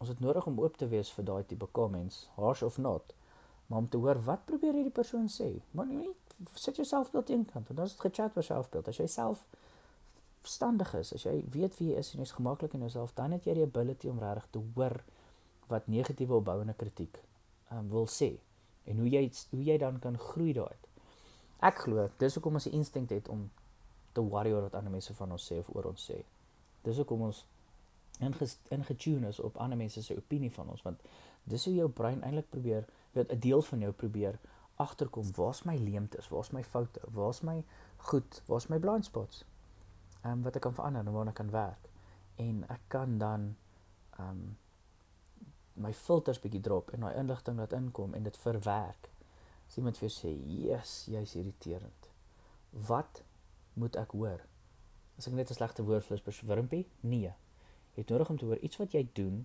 ons 0.00 0.08
het 0.08 0.20
nodig 0.20 0.46
om 0.46 0.60
oop 0.60 0.76
te 0.80 0.88
wees 0.88 1.10
vir 1.12 1.24
daai 1.24 1.42
tipe 1.44 1.66
comments, 1.76 2.28
harsh 2.36 2.62
of 2.62 2.78
not. 2.78 3.14
Maar 3.66 3.78
om 3.78 3.88
te 3.88 3.96
hoor 4.00 4.22
wat 4.24 4.46
probeer 4.48 4.72
hierdie 4.72 4.94
persoon 4.96 5.28
sê. 5.28 5.50
Maar 5.76 5.86
nie 5.86 6.08
sit 6.54 6.76
jouself 6.76 7.10
beeld 7.10 7.28
eenkant 7.30 7.68
en 7.68 7.76
dan 7.76 7.84
is 7.84 7.92
dit 7.92 8.00
gechat 8.00 8.36
oor 8.36 8.46
selfbeeld. 8.46 8.88
As 8.88 8.96
jy 8.96 9.06
self 9.06 9.44
verstandig 10.40 10.94
is, 10.96 11.12
as 11.14 11.26
jy 11.28 11.34
weet 11.52 11.76
wie 11.78 11.90
jy 11.90 12.00
is 12.00 12.14
en 12.14 12.24
jy's 12.24 12.32
gemaklik 12.32 12.74
in 12.74 12.86
jouself, 12.86 13.12
dan 13.14 13.36
het 13.36 13.44
jy 13.44 13.58
die 13.58 13.66
ability 13.66 14.08
om 14.08 14.22
regtig 14.22 14.48
te 14.56 14.62
hoor 14.74 14.96
wat 15.68 15.88
negatiewe 15.92 16.40
opbouende 16.40 16.74
kritiek 16.74 17.20
ehm 17.70 17.84
um, 17.84 17.90
wil 17.92 18.08
sê 18.10 18.32
en 18.90 18.98
hoe 18.98 19.10
jy 19.10 19.22
hoe 19.52 19.62
jy 19.64 19.76
dan 19.78 20.00
kan 20.02 20.16
groei 20.18 20.52
daaruit. 20.56 20.88
Ek 21.62 21.84
glo 21.84 22.08
dis 22.18 22.34
hoekom 22.34 22.56
ons 22.58 22.66
'n 22.66 22.74
instink 22.80 23.10
het 23.10 23.28
om 23.28 23.50
te 24.12 24.20
worry 24.20 24.52
oor 24.52 24.62
wat 24.62 24.74
ander 24.74 24.90
mense 24.90 25.14
van 25.14 25.32
ons 25.32 25.52
sê 25.52 25.58
of 25.58 25.68
oor 25.74 25.84
ons 25.92 26.10
sê. 26.10 26.22
Dis 26.82 26.96
hoekom 26.96 27.22
ons 27.22 27.44
ingetune 28.68 29.28
is 29.28 29.40
op 29.40 29.56
ander 29.56 29.78
mense 29.78 30.02
se 30.02 30.16
opinie 30.16 30.52
van 30.52 30.68
ons 30.68 30.82
want 30.82 31.02
dis 31.44 31.64
hoe 31.64 31.74
jou 31.74 31.88
brein 31.88 32.22
eintlik 32.22 32.50
probeer 32.50 32.88
weet 33.12 33.32
'n 33.32 33.38
deel 33.38 33.62
van 33.62 33.78
jou 33.78 33.92
probeer 33.92 34.38
agterkom 34.80 35.32
waar's 35.36 35.62
my 35.62 35.76
leemtes, 35.76 36.28
waar's 36.28 36.50
my 36.50 36.64
foute, 36.64 37.00
waar's 37.12 37.40
my 37.40 37.64
goed, 37.96 38.42
waar's 38.46 38.66
my 38.66 38.78
blind 38.78 39.04
spots. 39.04 39.44
Ehm 40.22 40.32
um, 40.32 40.42
wat 40.42 40.56
ek 40.56 40.64
kan 40.64 40.74
verander 40.74 41.06
en 41.06 41.12
waarna 41.12 41.32
kan 41.36 41.50
werk. 41.50 41.88
En 42.36 42.64
ek 42.68 42.80
kan 42.88 43.18
dan 43.18 43.56
ehm 44.16 44.28
um, 44.28 44.56
my 45.80 45.92
filters 45.94 46.40
bietjie 46.40 46.60
drop 46.60 46.90
en 46.92 47.06
daai 47.06 47.16
inligting 47.16 47.56
laat 47.56 47.72
inkom 47.72 48.14
en 48.14 48.22
dit 48.22 48.36
verwerk. 48.36 49.08
As 49.68 49.76
iemand 49.76 49.98
vir 49.98 50.08
jou 50.08 50.14
sê, 50.16 50.32
"Yes, 50.46 51.04
jy's 51.06 51.34
irriterend." 51.34 52.10
Wat 52.70 53.22
moet 53.72 53.96
ek 53.96 54.10
hoor? 54.10 54.40
As 55.18 55.26
ek 55.26 55.34
net 55.34 55.50
'n 55.50 55.54
slegte 55.54 55.84
woord 55.84 56.04
vir 56.04 56.18
'n 56.18 56.46
wurmpie? 56.46 56.88
Nee. 57.00 57.32
Jy 57.94 58.04
het 58.04 58.12
nodig 58.12 58.30
om 58.30 58.38
te 58.38 58.44
hoor 58.44 58.62
iets 58.64 58.78
wat 58.80 58.94
jy 58.94 59.04
doen 59.12 59.42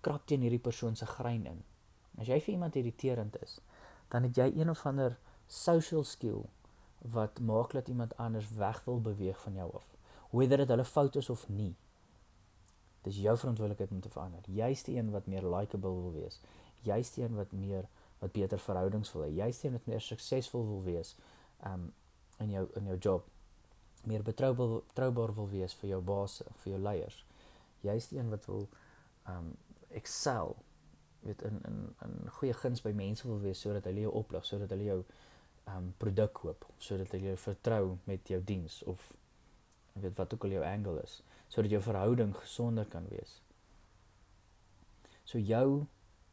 krap 0.00 0.26
teen 0.26 0.44
hierdie 0.44 0.62
persoon 0.62 0.96
se 0.96 1.06
grein 1.06 1.44
in. 1.46 1.60
As 2.18 2.28
jy 2.30 2.40
vir 2.40 2.54
iemand 2.54 2.76
irriterend 2.76 3.36
is, 3.44 3.58
dan 4.12 4.26
het 4.26 4.36
jy 4.36 4.48
een 4.54 4.70
of 4.70 4.86
ander 4.86 5.16
social 5.50 6.04
skill 6.04 6.44
wat 7.14 7.40
maak 7.40 7.72
dat 7.72 7.88
iemand 7.88 8.16
anders 8.16 8.48
weg 8.56 8.82
wil 8.84 9.00
beweeg 9.00 9.40
van 9.40 9.54
jou 9.54 9.68
af. 9.74 9.86
Whether 10.30 10.62
dit 10.62 10.68
hulle 10.68 10.84
fout 10.84 11.16
is 11.16 11.30
of 11.30 11.48
nie. 11.48 11.74
Dis 13.02 13.16
jou 13.16 13.36
verantwoordelikheid 13.38 13.90
om 13.90 14.00
te 14.00 14.12
verander. 14.12 14.44
Jy's 14.46 14.84
die 14.84 14.96
een 14.98 15.10
wat 15.10 15.26
meer 15.26 15.46
likable 15.46 15.94
wil 16.02 16.12
wees. 16.12 16.40
Jy's 16.84 17.12
die 17.16 17.24
een 17.24 17.34
wat 17.36 17.52
meer 17.52 17.88
wat 18.20 18.32
beter 18.32 18.60
verhoudings 18.60 19.12
wil 19.14 19.24
hê. 19.24 19.30
Jy's 19.40 19.60
die 19.62 19.70
een 19.70 19.78
wat 19.78 19.88
meer 19.88 20.04
suksesvol 20.04 20.66
wil 20.68 20.82
wees 20.84 21.16
um 21.66 21.90
in 22.40 22.52
jou 22.54 22.66
in 22.76 22.86
jou 22.92 22.98
job. 22.98 23.26
Meer 24.08 24.22
betroubaar 24.22 24.80
betroubaar 24.86 25.34
wil 25.34 25.48
wees 25.48 25.74
vir 25.80 25.90
jou 25.94 26.00
baas, 26.02 26.42
vir 26.62 26.72
jou 26.72 26.80
leiers. 26.82 27.24
Jy's 27.84 28.08
die 28.08 28.18
een 28.18 28.30
wat 28.30 28.46
wil 28.46 28.68
um 29.28 29.54
excel 29.88 30.56
weet 31.24 31.42
in 31.42 31.58
in 31.68 31.80
in 32.06 32.30
goeie 32.38 32.54
guns 32.56 32.82
by 32.82 32.92
mense 32.96 33.26
wil 33.28 33.40
wees 33.40 33.60
sodat 33.60 33.84
hulle 33.84 34.06
jou 34.06 34.12
oplig, 34.22 34.44
sodat 34.46 34.70
hulle 34.70 34.84
jou 34.84 35.00
um 35.68 35.90
produk 35.98 36.32
koop, 36.32 36.64
sodat 36.78 37.12
hulle 37.12 37.32
jou 37.32 37.36
vertrou 37.36 37.98
met 38.04 38.28
jou 38.28 38.40
diens 38.44 38.82
of 38.82 39.12
weet 39.92 40.16
wat 40.16 40.34
ook 40.34 40.44
al 40.44 40.56
jou 40.56 40.64
angle 40.64 41.02
is 41.02 41.20
sodat 41.50 41.70
jou 41.74 41.82
verhouding 41.82 42.34
gesonder 42.38 42.86
kan 42.86 43.08
wees. 43.10 43.40
So 45.26 45.38
jou 45.38 45.86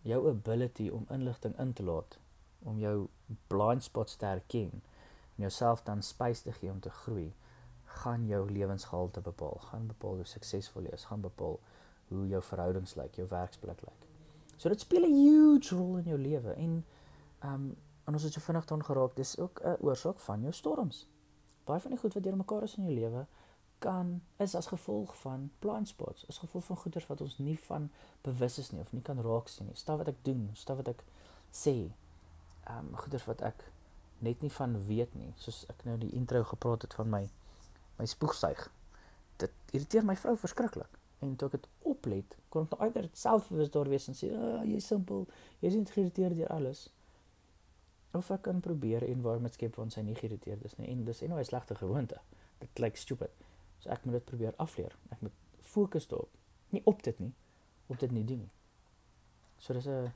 jou 0.07 0.19
ability 0.29 0.89
om 0.93 1.07
inligting 1.11 1.57
in 1.59 1.73
te 1.73 1.83
laat, 1.83 2.19
om 2.63 2.77
jou 2.79 3.07
blind 3.49 3.83
spots 3.83 4.15
te 4.15 4.25
herken 4.29 4.69
en 5.35 5.47
jouself 5.47 5.83
dan 5.83 6.03
space 6.05 6.45
te 6.45 6.53
gee 6.59 6.71
om 6.71 6.79
te 6.79 6.93
groei, 7.01 7.31
gaan 8.03 8.27
jou 8.27 8.43
lewensgehalte 8.51 9.21
bepaal, 9.21 9.59
gaan 9.69 9.87
bepaal 9.87 10.21
hoe 10.21 10.25
suksesvol 10.25 10.87
jy 10.87 10.93
is, 10.97 11.07
gaan 11.09 11.21
bepaal 11.21 11.59
hoe 12.11 12.27
jou 12.27 12.41
verhoudings 12.49 12.95
lyk, 12.95 13.17
jou 13.19 13.27
werksplek 13.31 13.81
lyk. 13.83 14.07
So 14.57 14.69
dit 14.69 14.79
speel 14.79 15.05
'n 15.05 15.15
huge 15.15 15.75
rol 15.75 15.97
in 15.97 16.07
jou 16.13 16.19
lewe 16.19 16.53
en 16.53 16.85
um 17.43 17.75
en 18.07 18.13
ons 18.13 18.23
het 18.23 18.33
so 18.33 18.39
vinnig 18.39 18.65
dan 18.65 18.83
geraak, 18.83 19.15
dis 19.15 19.37
ook 19.37 19.59
'n 19.63 19.77
oorsaak 19.79 20.19
van 20.19 20.41
jou 20.41 20.53
storms. 20.53 21.07
Baie 21.65 21.79
van 21.79 21.91
die 21.91 21.99
goed 21.99 22.13
wat 22.13 22.23
deur 22.23 22.37
mekaar 22.37 22.63
is 22.63 22.77
in 22.77 22.83
jou 22.83 22.93
lewe 22.93 23.25
kan 23.79 24.21
is 24.37 24.55
as 24.55 24.67
gevolg 24.67 25.17
van 25.17 25.51
blind 25.59 25.87
spots, 25.87 26.27
as 26.27 26.37
gevolg 26.37 26.65
van 26.65 26.77
goeders 26.77 27.07
wat 27.07 27.21
ons 27.21 27.37
nie 27.37 27.59
van 27.59 27.91
bewus 28.21 28.57
is 28.57 28.71
nie 28.71 28.81
of 28.81 28.91
nie 28.91 29.01
kan 29.01 29.21
raak 29.21 29.47
sien 29.47 29.67
nie. 29.67 29.75
Staf 29.75 29.97
wat 29.97 30.07
ek 30.07 30.21
doen, 30.21 30.49
staf 30.53 30.75
wat 30.75 30.87
ek 30.87 31.03
sê. 31.51 31.91
Ehm 32.63 32.77
um, 32.77 32.95
goeders 32.95 33.25
wat 33.25 33.41
ek 33.41 33.71
net 34.19 34.41
nie 34.41 34.51
van 34.51 34.85
weet 34.87 35.13
nie, 35.15 35.33
soos 35.35 35.65
ek 35.69 35.85
nou 35.85 35.97
die 35.97 36.11
intro 36.11 36.43
gepraat 36.43 36.81
het 36.81 36.93
van 36.93 37.09
my 37.09 37.29
my 37.97 38.05
spoegsuig. 38.05 38.71
Dit 39.41 39.51
irriteer 39.71 40.05
my 40.05 40.15
vrou 40.15 40.37
verskriklik. 40.37 40.99
En 41.19 41.35
toe 41.35 41.47
ek 41.49 41.57
dit 41.57 41.67
oplet, 41.89 42.35
kon 42.53 42.67
ek 42.67 42.73
nou 42.75 42.81
uitder 42.81 43.09
selfbewus 43.17 43.71
daar 43.73 43.89
wees 43.89 44.07
en 44.07 44.17
sê, 44.17 44.29
"Ag, 44.33 44.61
oh, 44.61 44.65
jy's 44.65 44.87
simpel. 44.87 45.27
Jy's 45.59 45.73
nie 45.73 45.85
geïrriteerd 45.85 46.35
deur 46.35 46.47
alles." 46.47 46.89
Of 48.11 48.29
ek 48.31 48.41
kan 48.41 48.59
probeer 48.59 49.03
en 49.03 49.21
waar 49.21 49.41
met 49.41 49.53
skep 49.53 49.73
van 49.73 49.89
sy 49.91 50.01
nie 50.01 50.15
geïrriteerd 50.15 50.63
is 50.65 50.77
nie. 50.77 50.87
En 50.87 51.03
dis 51.05 51.21
en 51.21 51.29
nou 51.29 51.39
'n 51.39 51.45
slegte 51.45 51.75
gewoonte. 51.75 52.19
Dit 52.59 52.69
klink 52.73 52.95
stupid. 52.95 53.31
So 53.79 53.89
ek 53.89 54.05
moet 54.05 54.13
dit 54.13 54.25
probeer 54.25 54.53
afleer. 54.55 54.95
Ek 55.09 55.21
moet 55.21 55.31
fokus 55.61 56.07
daarop. 56.07 56.29
Nie 56.69 56.81
op 56.85 57.03
dit 57.03 57.19
nie, 57.19 57.33
op 57.87 57.99
dit 57.99 58.11
nie 58.11 58.25
doen 58.25 58.39
nie. 58.39 58.51
So 59.57 59.73
dis 59.73 59.87
'n 59.87 60.13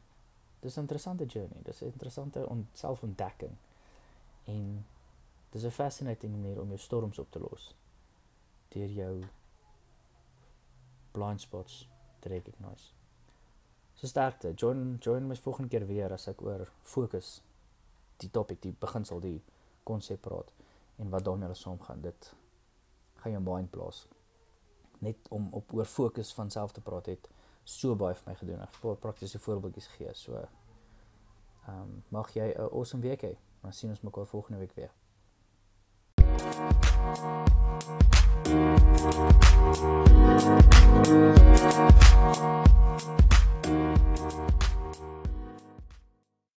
dis 0.59 0.77
'n 0.77 0.79
interessante 0.79 1.25
journey. 1.25 1.57
Dis 1.63 1.81
'n 1.81 1.85
interessante 1.85 2.47
selfontdekking. 2.73 3.55
En 4.43 4.85
dis 5.51 5.63
'n 5.63 5.69
fascinating 5.71 6.31
manier 6.31 6.61
om 6.61 6.67
jou 6.67 6.79
storms 6.79 7.19
op 7.19 7.31
te 7.31 7.39
los 7.39 7.75
deur 8.69 8.89
jou 8.89 9.23
blind 11.11 11.41
spots 11.41 11.89
te 12.19 12.29
recognize. 12.29 12.93
So 13.93 14.07
sterkte. 14.07 14.53
Join 14.53 14.97
join 14.99 15.27
my 15.27 15.35
volgende 15.35 15.69
keer 15.69 15.85
weer 15.85 16.13
as 16.13 16.27
ek 16.27 16.41
oor 16.41 16.69
fokus 16.81 17.41
die 18.17 18.29
topik, 18.29 18.61
die 18.61 18.73
beginsel, 18.79 19.19
die 19.19 19.41
konsep 19.83 20.21
praat 20.21 20.53
en 21.01 21.09
wat 21.09 21.25
daarmee 21.25 21.53
saamgaan. 21.53 22.01
Dit 22.01 22.33
gaan 23.21 23.31
jou 23.31 23.43
mind 23.43 23.69
blaas. 23.69 24.07
Net 24.99 25.29
om 25.29 25.49
op 25.53 25.73
oor 25.73 25.85
fokus 25.85 26.33
van 26.33 26.49
self 26.49 26.71
te 26.71 26.81
praat 26.81 27.05
het 27.05 27.29
so 27.63 27.95
baie 27.95 28.15
vir 28.15 28.31
my 28.31 28.35
gedoen. 28.39 28.63
Ek 28.65 28.81
het 28.81 29.03
praktiese 29.03 29.39
voorbeeldjies 29.39 29.91
gegee. 29.93 30.15
So 30.15 30.37
ehm 31.67 31.81
um, 31.81 32.03
mag 32.09 32.33
jy 32.33 32.53
'n 32.53 32.69
awesome 32.71 33.03
week 33.03 33.21
hê. 33.21 33.35
Ons 33.61 33.77
sien 33.77 33.89
ons 33.89 34.01
mekaar 34.01 34.25
volgende 34.25 34.59
week 34.59 34.73
weer. 34.75 35.00
Thank 37.03 37.25
you. 44.63 44.70